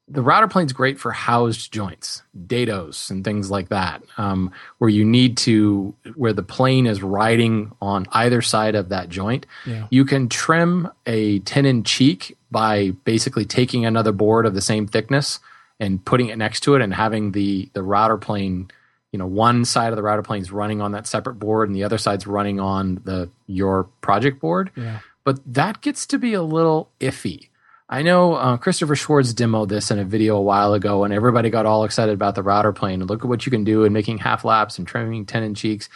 [0.09, 5.03] the router plane's great for housed joints, dados, and things like that, um, where you
[5.03, 9.45] need to, where the plane is riding on either side of that joint.
[9.65, 9.87] Yeah.
[9.89, 15.39] You can trim a tenon cheek by basically taking another board of the same thickness
[15.79, 18.71] and putting it next to it and having the, the router plane,
[19.11, 21.75] you know, one side of the router plane is running on that separate board and
[21.75, 24.99] the other side's running on the, your project board Yeah.
[25.25, 27.49] but that gets to be a little iffy.
[27.89, 31.49] I know uh, Christopher Schwarz demoed this in a video a while ago, and everybody
[31.49, 33.93] got all excited about the router plane and look at what you can do in
[33.93, 35.87] making half laps and trimming tenon cheeks.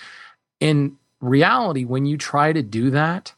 [0.61, 3.33] In reality, when you try to do that,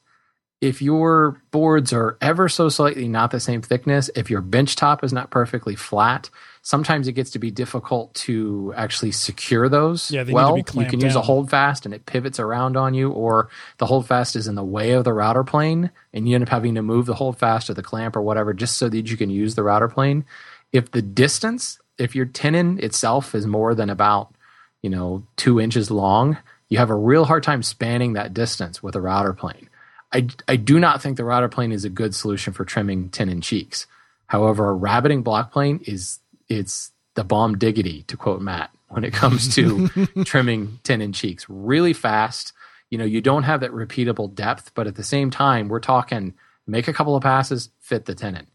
[0.61, 5.03] if your boards are ever so slightly not the same thickness, if your bench top
[5.03, 6.29] is not perfectly flat,
[6.64, 10.09] sometimes it gets to be difficult to actually secure those.
[10.09, 12.76] Yeah, they need to well, you can use a hold fast and it pivots around
[12.78, 16.28] on you, or the hold fast is in the way of the router plane, and
[16.28, 18.78] you end up having to move the hold fast or the clamp or whatever just
[18.78, 20.26] so that you can use the router plane.
[20.72, 24.34] If the distance, if your tenon itself is more than about
[24.82, 26.38] you know two inches long,
[26.70, 29.70] you have a real hard time spanning that distance with a router plane.
[30.14, 33.41] I, I do not think the router plane is a good solution for trimming tenon
[33.41, 33.88] cheeks.
[34.28, 36.20] However, a rabbeting block plane is
[36.53, 39.89] it's the bomb diggity to quote Matt when it comes to
[40.25, 42.53] trimming tenon cheeks really fast.
[42.89, 46.33] You know, you don't have that repeatable depth, but at the same time, we're talking
[46.67, 48.47] make a couple of passes, fit the tenon.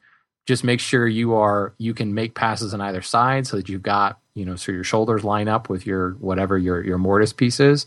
[0.46, 3.82] Just make sure you are you can make passes on either side so that you've
[3.82, 7.60] got, you know, so your shoulders line up with your whatever your your mortise piece
[7.60, 7.86] is.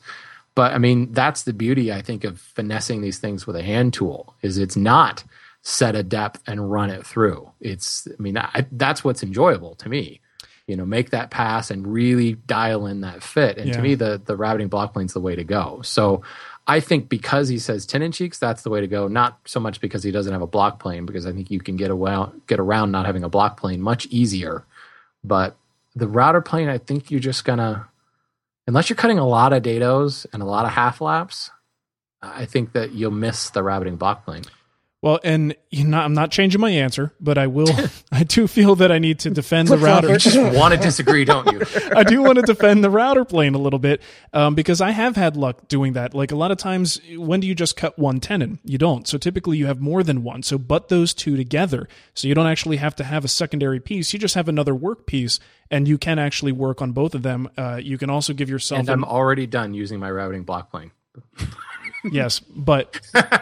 [0.53, 3.93] But I mean, that's the beauty I think of finessing these things with a hand
[3.93, 5.23] tool is it's not
[5.61, 7.51] set a depth and run it through.
[7.59, 10.21] It's I mean, I, that's what's enjoyable to me.
[10.67, 13.57] You know, make that pass and really dial in that fit.
[13.57, 13.75] And Yeah.
[13.77, 15.81] to me, the the rabbeting block plane's the way to go.
[15.83, 16.21] So
[16.67, 19.07] I think because he says tenon cheeks, that's the way to go.
[19.07, 21.75] Not so much because he doesn't have a block plane, because I think you can
[21.75, 24.65] get around get around not having a block plane much easier.
[25.23, 25.57] But
[25.95, 27.87] the router plane, I think you're just gonna,
[28.65, 31.51] unless you're cutting a lot of dados and a lot of half laps,
[32.21, 34.43] I think that you'll miss the rabbeting block plane.
[35.01, 37.73] Well, and you know, I'm not changing my answer, but I will.
[38.11, 40.09] I do feel that I need to defend the router.
[40.09, 41.61] You just want to disagree, don't you?
[41.95, 45.15] I do want to defend the router plane a little bit um, because I have
[45.15, 46.13] had luck doing that.
[46.13, 48.59] Like a lot of times, when do you just cut one tenon?
[48.63, 49.07] You don't.
[49.07, 50.43] So typically, you have more than one.
[50.43, 51.87] So butt those two together.
[52.13, 54.13] So you don't actually have to have a secondary piece.
[54.13, 55.39] You just have another work piece,
[55.71, 57.49] and you can actually work on both of them.
[57.57, 58.79] Uh, you can also give yourself.
[58.79, 60.91] And I'm already done using my routing block plane.
[62.03, 63.01] yes, but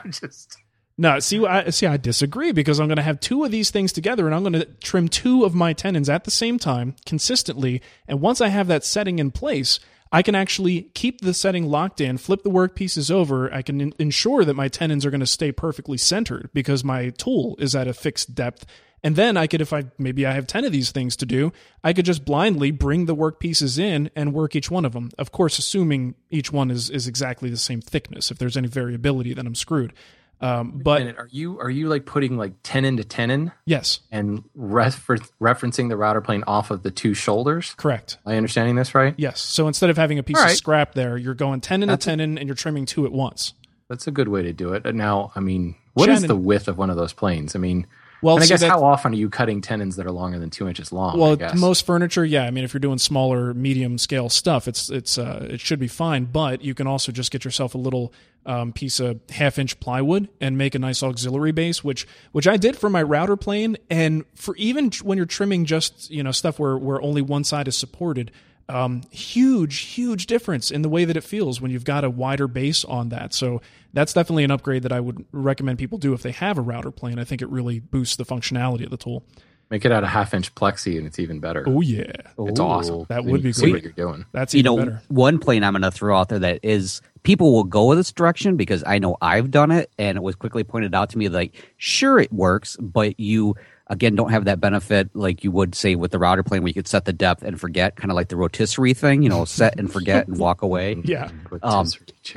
[0.10, 0.57] just
[1.00, 1.86] No, see, I see.
[1.86, 4.52] I disagree because I'm going to have two of these things together, and I'm going
[4.52, 7.82] to trim two of my tenons at the same time consistently.
[8.06, 9.80] And once I have that setting in place,
[10.12, 13.50] I can actually keep the setting locked in, flip the work pieces over.
[13.54, 17.12] I can in- ensure that my tenons are going to stay perfectly centered because my
[17.12, 18.66] tool is at a fixed depth.
[19.02, 21.54] And then I could, if I maybe I have 10 of these things to do,
[21.82, 25.12] I could just blindly bring the work pieces in and work each one of them.
[25.18, 28.32] Of course, assuming each one is, is exactly the same thickness.
[28.32, 29.93] If there's any variability, then I'm screwed.
[30.42, 34.44] Um, but And are you are you like putting like tenon to tenon yes, and
[34.56, 37.74] refer- referencing the router plane off of the two shoulders?
[37.78, 38.18] correct.
[38.26, 39.14] Am I understanding this right?
[39.18, 39.42] Yes.
[39.42, 42.12] So instead of having a piece All of scrap there, you're going tenon That's to
[42.12, 43.54] a- and you're trimming two at once.
[43.90, 44.86] That's a good way to do it.
[44.86, 47.56] And Now, I mean, what is Shannon- the width of one of those planes?
[47.56, 47.86] I mean,
[48.22, 50.39] Well, and I see, guess that- how often are you cutting tenons that are longer
[50.39, 51.15] than two inches long?
[51.15, 52.43] I Well, most furniture, yeah.
[52.45, 55.88] I mean, if you're doing smaller, medium scale stuff, it's it's uh, it should be
[55.88, 56.26] fine.
[56.26, 58.13] But you can also just get yourself a little
[58.45, 62.57] um, piece of half inch plywood and make a nice auxiliary base, which which I
[62.57, 66.59] did for my router plane, and for even when you're trimming just you know stuff
[66.59, 68.32] where where only one side is supported.
[68.70, 72.47] Um, huge, huge difference in the way that it feels when you've got a wider
[72.47, 73.34] base on that.
[73.34, 73.61] So
[73.93, 76.91] that's definitely an upgrade that I would recommend people do if they have a router
[76.91, 77.17] plane.
[77.17, 79.24] I think it really boosts the functionality of the tool.
[79.72, 81.63] Make it out of half inch plexi, and it's even better.
[81.67, 83.05] Oh yeah, It's awesome.
[83.09, 83.74] That would be can see great.
[83.74, 84.26] what you're doing.
[84.32, 85.01] That's you even know, better.
[85.09, 88.55] one plane I'm going to throw out there that is people will go this direction
[88.57, 91.53] because I know I've done it, and it was quickly pointed out to me like,
[91.78, 93.55] sure, it works, but you
[93.90, 96.74] again don't have that benefit like you would say with the router plane where you
[96.74, 99.80] could set the depth and forget, kind of like the rotisserie thing, you know, set
[99.80, 101.02] and forget and walk away.
[101.10, 101.32] Yeah.
[101.64, 101.88] Um,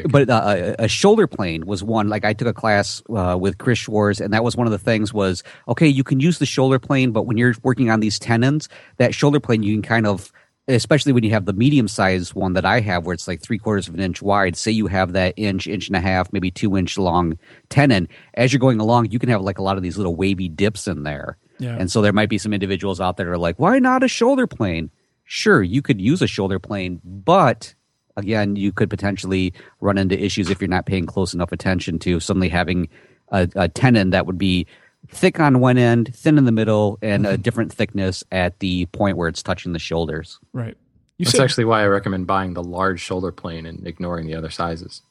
[0.08, 3.58] but uh, a, a shoulder plane was one like i took a class uh, with
[3.58, 6.46] chris shores and that was one of the things was okay you can use the
[6.46, 10.06] shoulder plane but when you're working on these tenons that shoulder plane you can kind
[10.06, 10.32] of
[10.68, 13.58] especially when you have the medium sized one that i have where it's like three
[13.58, 16.50] quarters of an inch wide say you have that inch inch and a half maybe
[16.50, 17.36] two inch long
[17.68, 20.48] tenon as you're going along you can have like a lot of these little wavy
[20.48, 21.76] dips in there Yeah.
[21.78, 24.08] and so there might be some individuals out there that are like why not a
[24.08, 24.90] shoulder plane
[25.24, 27.74] sure you could use a shoulder plane but
[28.16, 32.20] again you could potentially run into issues if you're not paying close enough attention to
[32.20, 32.88] suddenly having
[33.30, 34.66] a, a tenon that would be
[35.08, 37.34] thick on one end thin in the middle and Mm-hmm.
[37.34, 40.76] a different thickness at the point where it's touching the shoulders Right.
[41.18, 44.34] You That's said actually why I recommend buying the large shoulder plane and ignoring the
[44.34, 45.02] other sizes.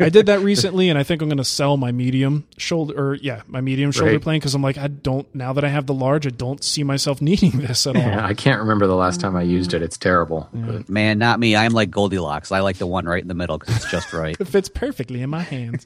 [0.00, 3.14] I did that recently, and I think I'm going to sell my medium shoulder, or
[3.14, 4.22] yeah, my medium shoulder Right.
[4.22, 6.82] plane because I'm like, I don't now that I have the large, I don't see
[6.82, 8.02] myself needing this at all.
[8.02, 9.82] Yeah, I can't remember the last time I used it.
[9.82, 10.48] It's terrible.
[10.52, 13.58] But man not me i'm like goldilocks i like the one right in the middle
[13.58, 15.84] because it's just right It fits perfectly in my hands.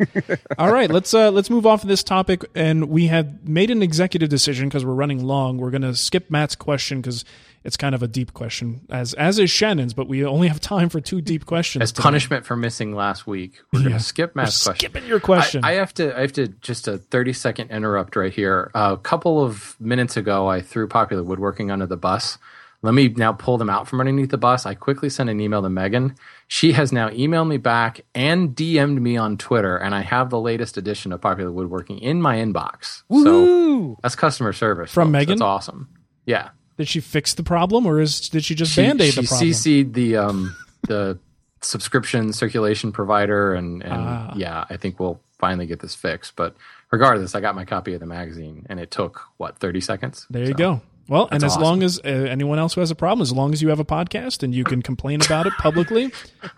[0.59, 3.83] All right, let's uh, let's move off of this topic, and we have made an
[3.83, 5.59] executive decision because we're running long.
[5.59, 7.25] We're going to skip Matt's question because
[7.65, 10.89] it's kind of a deep question, as as is Shannon's, but we only have time
[10.91, 11.83] for two deep questions.
[11.83, 12.03] as today.
[12.03, 14.91] punishment for missing last week, we're going to skip Matt's We're question.
[14.91, 15.65] skipping your question.
[15.65, 16.17] I, I have to.
[16.17, 18.71] I have to just a thirty second interrupt right here.
[18.75, 22.39] a couple of minutes ago, I threw Popular Woodworking under the bus.
[22.83, 24.67] Let me now pull them out from underneath the bus.
[24.67, 26.17] I quickly sent an email to Megan.
[26.49, 30.39] She has now emailed me back and DM'd me on Twitter, and I have the
[30.39, 33.05] latest edition of Popular Woodworking in my inbox.
[33.11, 35.13] So that's customer service From folks.
[35.13, 35.33] Megan?
[35.37, 35.89] That's awesome.
[36.27, 39.21] Yeah, Did she fix the problem, or is did she just she, band aid she
[39.23, 39.51] the problem?
[39.51, 40.57] CC'd the um
[40.89, 41.19] the
[41.61, 44.35] subscription circulation provider and and Ah.
[44.37, 46.37] yeah, I think we'll finally get this fixed.
[46.37, 46.57] But
[46.91, 50.27] regardless, I got my copy of the magazine and it took what thirty seconds.
[50.31, 50.81] There you So, go.
[51.09, 53.53] Well, and as That's long as uh, anyone else who has a problem, as long
[53.53, 56.11] as you have a podcast and you can complain about it publicly,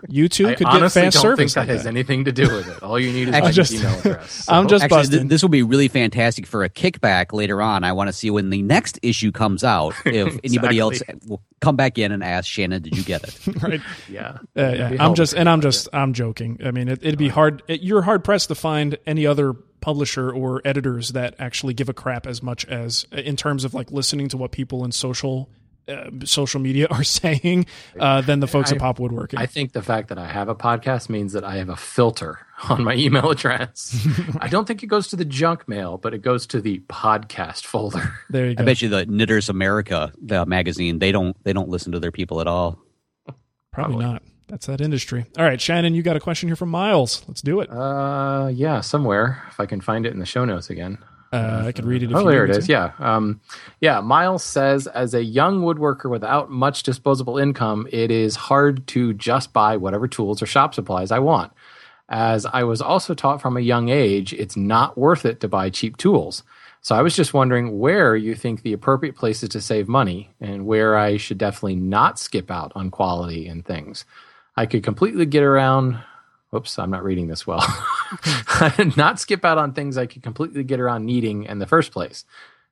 [0.09, 1.55] you too I could get honestly fast don't think service.
[1.55, 1.88] that like has that.
[1.88, 2.82] anything to do with it.
[2.82, 4.47] All you need is I'm my just- email address.
[4.49, 5.28] I'm just Actually, th- busting.
[5.28, 7.82] this will be really fantastic for a kickback later on.
[7.82, 11.74] I want to see when the next issue comes out if anybody else will come
[11.76, 13.80] back in and ask Shannon, "Did you get it?" right?
[14.09, 14.38] yeah.
[14.57, 14.97] Uh, yeah.
[15.01, 16.61] I'm just, and I'm just, I'm joking.
[16.64, 17.62] I mean, it, it'd be hard.
[17.66, 19.55] It, you're hard pressed to find any other
[19.87, 23.93] publisher or editors that actually give a crap as much as in terms of like
[23.93, 25.49] listening to what people in social.
[25.89, 27.64] Uh, social media are saying
[28.01, 29.39] uh, than the folks at I- Pop Woodworking.
[29.39, 32.41] I think the fact that I have a podcast means that I have a filter
[32.68, 33.97] on my email address.
[34.41, 37.64] I don't think it goes to the junk mail, but it goes to the podcast
[37.66, 38.12] folder.
[38.30, 38.62] there you go.
[38.64, 42.11] I bet you the Knitters America the magazine they don't they don't listen to their
[42.11, 42.80] people at all.
[43.70, 44.05] Probably, probably.
[44.07, 44.22] not.
[44.49, 45.26] That's that industry.
[45.36, 47.24] All right, Shannon, you got a question here from Miles.
[47.26, 47.70] Let's do it.
[47.70, 50.99] Uh, yeah, somewhere if I can find it in the show notes again.
[51.32, 52.11] Uh, I could read it.
[52.11, 52.66] If oh, there it is.
[52.66, 52.72] to.
[52.72, 52.92] Yeah.
[52.99, 53.40] Um,
[53.80, 54.01] yeah.
[54.01, 59.53] Miles says, as a young woodworker without much disposable income, it is hard to just
[59.53, 61.53] buy whatever tools or shop supplies I want.
[62.09, 65.70] As I was also taught from a young age, it's not worth it to buy
[65.70, 66.44] cheap tools.
[66.80, 70.66] So I was just wondering where you think the appropriate places to save money and
[70.66, 74.05] where I should definitely not skip out on quality and things.
[74.57, 76.02] I could completely get around.
[76.50, 77.64] Whoops, I'm not reading this well.
[78.96, 82.24] not skip out on things I could completely get around needing in the first place.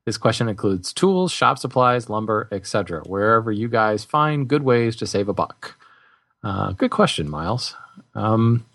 [0.07, 3.03] This question includes tools, shop supplies, lumber, etc.
[3.05, 5.77] Wherever you guys find good ways to save a buck.
[6.43, 7.75] Uh, good question, Miles.
[8.15, 8.67] Um,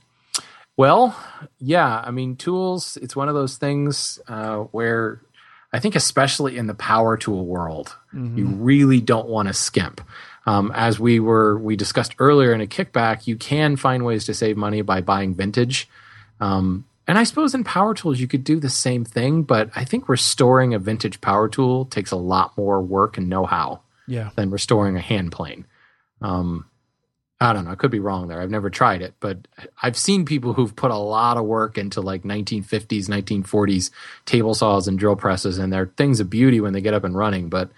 [0.75, 1.15] well,
[1.59, 5.21] yeah, I mean, tools, it's one of those things uh, where
[5.71, 7.95] I think, especially in the power tool world,
[8.37, 10.01] you really don't want to skimp.
[10.45, 14.33] Um, as we were, we discussed earlier in a kickback, you can find ways to
[14.33, 15.87] save money by buying vintage.
[16.39, 19.83] Um, and I suppose in power tools, you could do the same thing, but I
[19.83, 24.29] think restoring a vintage power tool takes a lot more work and know how Yeah.
[24.35, 25.65] than restoring a hand plane.
[26.21, 26.65] Um,
[27.41, 27.71] I don't know.
[27.71, 28.41] I could be wrong there.
[28.41, 29.47] I've never tried it, but
[29.81, 33.91] I've seen people who've put a lot of work into like 1950s, 1940s
[34.25, 37.15] table saws and drill presses, and they're things of beauty when they get up and
[37.15, 37.47] running.
[37.49, 37.71] But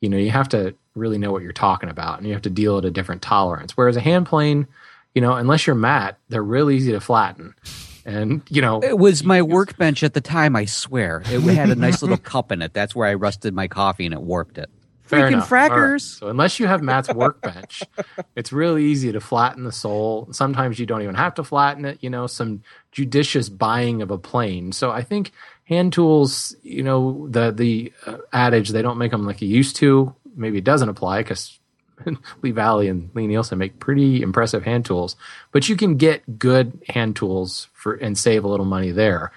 [0.00, 2.50] you know, you have to really know what you're talking about, and you have to
[2.50, 3.76] deal at a different tolerance.
[3.76, 4.66] Whereas a hand plane,
[5.14, 7.54] you know, unless you're Matt, they're real easy to flatten.
[8.04, 11.22] And you know, It was my workbench at the time, I swear.
[11.26, 12.72] It had a nice little cup in it.
[12.72, 14.70] That's where I rusted my coffee and it warped it.
[15.02, 15.34] Fair Freaking.
[15.34, 15.70] All right.
[15.70, 16.18] frackers.
[16.18, 17.82] So unless you have Matt's workbench,
[18.36, 20.28] it's really easy to flatten the sole.
[20.32, 21.98] Sometimes you don't even have to flatten it.
[22.02, 24.72] You know, some judicious buying of a plane.
[24.72, 25.32] So I think
[25.68, 29.76] hand tools, you know, the the uh, adage they don't make them like you used
[29.76, 30.14] to.
[30.34, 31.58] Maybe it doesn't apply because
[32.42, 35.16] Lee Valley and Lie-Nielsen make pretty impressive hand tools.
[35.52, 39.32] But you can get good hand tools for and save a little money there.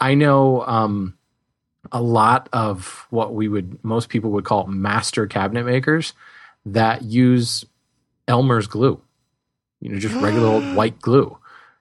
[0.00, 0.62] I know.
[0.62, 1.16] Um,
[1.92, 6.14] a lot of what we would most people would call master cabinet makers
[6.64, 7.64] that use
[8.26, 9.00] Elmer's glue.
[9.80, 11.36] You know, just regular old white glue.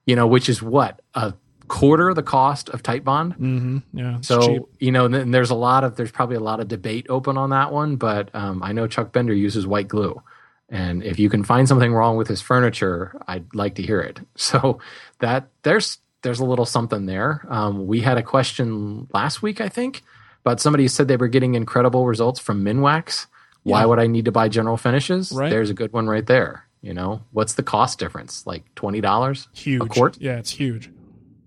[0.05, 1.33] You know, which is what a
[1.67, 3.37] quarter the cost of Titebond.
[3.37, 3.77] Mm-hmm.
[3.93, 4.17] Yeah.
[4.21, 4.61] So cheap.
[4.79, 7.49] you know, and there's a lot of there's probably a lot of debate open on
[7.51, 10.21] that one, but um, I know Chuck Bender uses white glue,
[10.69, 14.19] and if you can find something wrong with his furniture, I'd like to hear it.
[14.35, 14.79] So
[15.19, 17.45] that there's there's a little something there.
[17.49, 20.01] Um, we had a question last week, I think,
[20.43, 23.25] but somebody said they were getting incredible results from Minwax.
[23.63, 23.85] Why Yeah.
[23.87, 25.31] would I need to buy General Finishes?
[25.31, 25.49] Right.
[25.49, 26.65] There's a good one right there.
[26.81, 28.45] You know, what's the cost difference?
[28.45, 29.81] Like twenty dollars huge.
[29.81, 30.17] a quart.
[30.19, 30.89] Yeah, it's huge.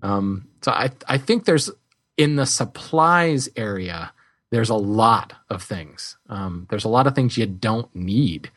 [0.07, 1.71] Um, so I I think there's
[2.17, 4.13] in the supplies area
[4.51, 6.17] there's a lot of things.
[6.29, 8.51] Um, there's a lot of things you don't need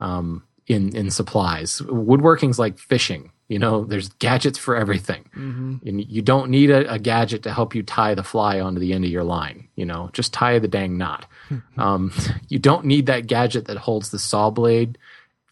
[0.00, 1.80] um, in in supplies.
[1.84, 3.30] Woodworking's like fishing.
[3.48, 5.86] You know, there's gadgets for everything, Mm-hmm.
[5.86, 8.94] and you don't need a, a gadget to help you tie the fly onto the
[8.94, 9.68] end of your line.
[9.76, 11.26] You know, just tie the dang knot.
[11.76, 12.10] um,
[12.48, 14.96] you don't need that gadget that holds the saw blade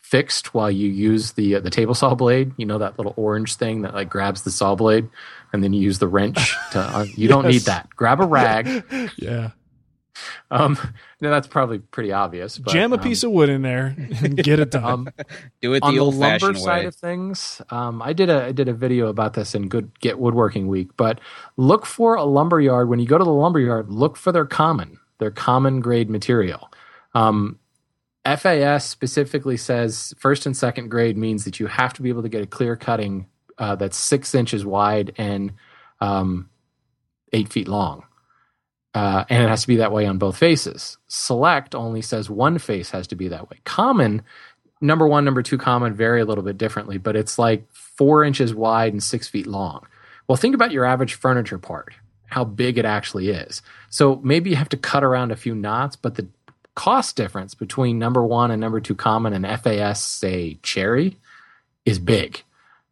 [0.01, 2.53] fixed while you use the uh, the table saw blade.
[2.57, 5.09] You know that little orange thing that like grabs the saw blade,
[5.53, 6.81] and then you use the wrench to.
[6.81, 7.89] Uh, you don't need that.
[7.95, 8.85] Grab a rag.
[9.17, 9.51] Yeah.
[10.51, 10.79] Um,
[11.21, 12.59] no, that's probably pretty obvious.
[12.59, 14.85] But, Jam a um, piece of wood in there and get it done.
[14.85, 15.09] um,
[15.61, 16.87] Do it the on the the old lumber fashioned side way.
[16.87, 20.19] of things, um, I did a I did a video about this in Good Get
[20.19, 20.91] Woodworking Week.
[20.97, 21.21] But
[21.57, 23.91] look for a lumber yard when you go to the lumber yard.
[23.91, 26.71] Look for their common, their common grade material.
[27.15, 27.59] Um,
[28.25, 32.29] FAS specifically says first and second grade means that you have to be able to
[32.29, 33.27] get a clear cutting
[33.59, 35.53] uh, that's six inches wide and
[36.01, 36.49] um,
[37.33, 38.05] eight feet long.
[38.95, 40.99] Uh, and it has to be that way on both faces.
[41.09, 43.59] Select only says one face has to be that way.
[43.65, 44.23] Common,
[44.83, 48.55] number one, number two common vary a little bit differently, but it's like four inches
[48.55, 49.87] wide and six feet long.
[50.29, 51.95] Well, think about your average furniture part,
[52.27, 53.63] how big it actually is.
[53.89, 56.29] So maybe you have to cut around a few knots, but the
[56.75, 61.17] cost difference between number one and number two common and FAS, say cherry,
[61.85, 62.43] is big.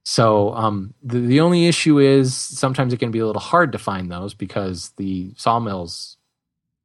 [0.04, 3.78] So um, the the only issue is sometimes it can be a little hard to
[3.78, 6.16] find those because the sawmills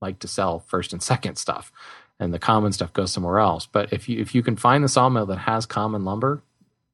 [0.01, 1.71] like to sell first and second stuff,
[2.19, 3.65] and the common stuff goes somewhere else.
[3.65, 6.43] But if you if you can find the sawmill that has common lumber,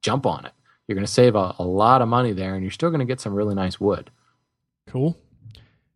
[0.00, 0.52] jump on it.
[0.86, 3.06] You're going to save a, a lot of money there, and you're still going to
[3.06, 4.10] get some really nice wood.
[4.86, 5.16] Cool.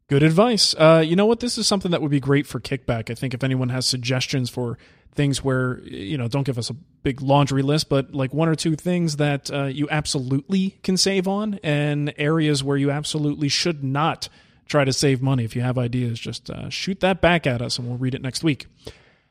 [0.09, 0.75] Good advice.
[0.75, 1.41] Uh, you know what?
[1.41, 3.11] This is something that would be great for kickback.
[3.11, 4.79] I think if anyone has suggestions for
[5.15, 8.55] things where, you know, don't give us a big laundry list, but like one or
[8.55, 13.83] two things that uh, you absolutely can save on and areas where you absolutely should
[13.83, 14.29] not
[14.67, 15.45] try to save money.
[15.45, 18.23] If you have ideas, just uh, shoot that back at us and we'll read it
[18.23, 18.67] next week.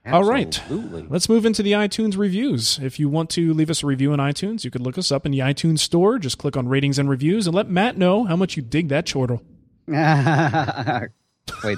[0.07, 0.61] All right.
[0.69, 2.77] Let's move into the iTunes reviews.
[2.79, 5.25] If you want to leave us a review on iTunes, you could look us up
[5.25, 6.19] in the iTunes store.
[6.19, 9.07] Just click on ratings and reviews and let Matt know how much you dig that
[9.07, 9.41] chortle.
[9.87, 9.97] Wait,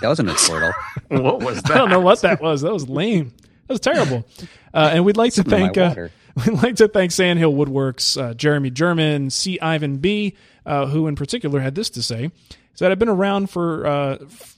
[0.02, 0.72] that wasn't a chortle.
[1.10, 1.72] What was that?
[1.72, 2.62] I don't know what that was.
[2.62, 3.34] That was lame.
[3.68, 4.26] That was terrible.
[4.74, 6.08] Uh, and we'd like to Some of my thank uh,
[6.46, 9.60] we'd like to thank Sandhill Woodworks, uh, Jeremy German, C.
[9.60, 12.32] Ivan B, uh, who in particular had this to say.
[12.50, 14.56] He said, "I've been around for uh, f-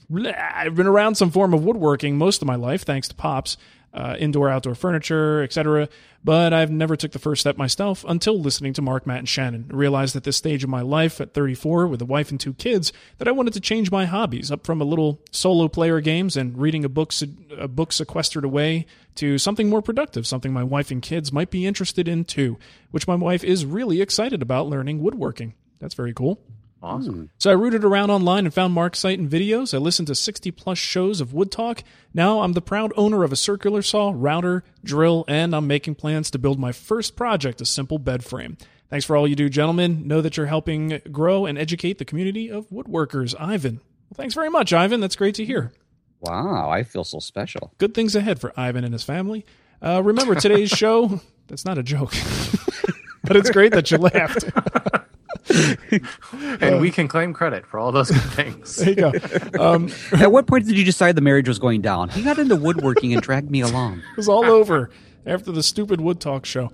[0.54, 3.56] I've been around some form of woodworking most of my life, thanks to pops."
[3.92, 5.88] Uh, indoor, outdoor furniture, etc.
[6.22, 9.68] But I've never took the first step myself until listening to Mark, Matt, and Shannon.
[9.68, 12.54] I realized at this stage of my life, at 34, with a wife and two
[12.54, 16.36] kids, that I wanted to change my hobbies up from a little solo player games
[16.36, 17.12] and reading a book,
[17.58, 18.86] a book sequestered away
[19.16, 22.58] to something more productive, something my wife and kids might be interested in too,
[22.92, 25.54] which my wife is really excited about learning woodworking.
[25.80, 26.40] That's very cool.
[26.82, 27.30] Awesome.
[27.38, 29.74] So I rooted around online and found Mark's site and videos.
[29.74, 31.82] I listened to 60 plus shows of Wood Talk.
[32.14, 36.30] Now I'm the proud owner of a circular saw, router, drill, and I'm making plans
[36.30, 38.56] to build my first project, a simple bed frame.
[38.88, 40.08] Thanks for all you do, gentlemen.
[40.08, 43.34] Know that you're helping grow and educate the community of woodworkers.
[43.38, 43.76] Ivan.
[43.76, 45.00] Well, thanks very much, Ivan.
[45.00, 45.72] That's great to hear.
[46.20, 47.72] Wow, I feel so special.
[47.78, 49.46] Good things ahead for Ivan and his family.
[49.80, 51.20] Uh, remember today's show.
[51.46, 52.12] That's not a joke.
[53.24, 54.44] but it's great that you laughed.
[56.60, 58.76] and we can claim credit for all those good things.
[58.76, 59.12] There you go.
[59.58, 62.08] Um, At what point did you decide the marriage was going down?
[62.10, 63.98] He got into woodworking and dragged me along.
[63.98, 64.90] It was all over
[65.26, 66.72] after the stupid Wood Talk show.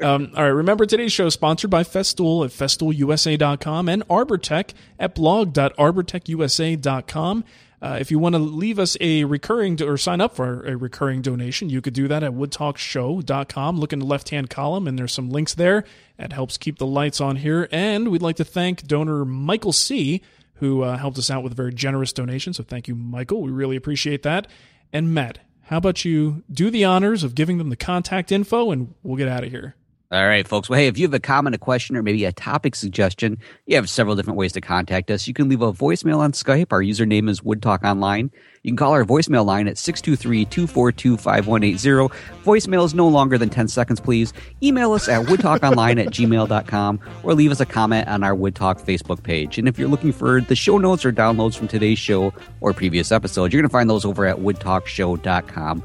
[0.00, 5.14] Um, all right, remember today's show is sponsored by Festool at festoolusa.com and ArborTech at
[5.14, 7.44] blog.arbortechusa.com.
[7.82, 10.76] Uh, if you want to leave us a recurring do- or sign up for a
[10.76, 13.80] recurring donation, you could do that at woodtalkshow.com.
[13.80, 15.84] Look in the left hand column, and there's some links there.
[16.16, 17.68] That helps keep the lights on here.
[17.72, 20.22] And we'd like to thank donor Michael C.,
[20.54, 22.52] who uh, helped us out with a very generous donation.
[22.52, 23.42] So thank you, Michael.
[23.42, 24.46] We really appreciate that.
[24.92, 28.94] And Matt, how about you do the honors of giving them the contact info, and
[29.02, 29.74] we'll get out of here.
[30.12, 30.68] All right, folks.
[30.68, 33.76] Well, hey, if you have a comment, a question, or maybe a topic suggestion, you
[33.76, 35.26] have several different ways to contact us.
[35.26, 36.70] You can leave a voicemail on Skype.
[36.70, 38.30] Our username is WoodTalk Online.
[38.62, 42.12] You can call our voicemail line at 623-242-5180.
[42.44, 44.34] Voicemail is no longer than 10 seconds, please.
[44.62, 49.22] Email us at woodtalkonline at gmail.com or leave us a comment on our WoodTalk Facebook
[49.22, 49.56] page.
[49.56, 53.12] And if you're looking for the show notes or downloads from today's show or previous
[53.12, 55.82] episodes, you're going to find those over at woodtalkshow.com.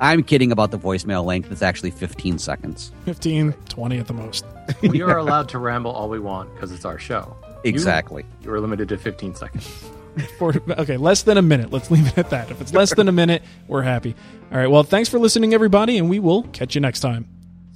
[0.00, 1.50] I'm kidding about the voicemail length.
[1.50, 2.92] It's actually 15 seconds.
[3.04, 4.44] 15, 20 at the most.
[4.82, 7.36] we are allowed to ramble all we want because it's our show.
[7.64, 8.22] Exactly.
[8.40, 9.66] You, you are limited to 15 seconds.
[10.38, 11.70] For, okay, less than a minute.
[11.70, 12.50] Let's leave it at that.
[12.50, 14.16] If it's less than a minute, we're happy.
[14.50, 14.66] All right.
[14.66, 17.28] Well, thanks for listening, everybody, and we will catch you next time.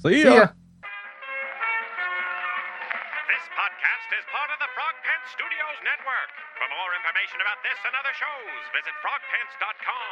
[0.03, 0.51] See ya.
[3.31, 6.31] This podcast is part of the Frog Pants Studios Network.
[6.59, 10.11] For more information about this and other shows, visit frogpants.com.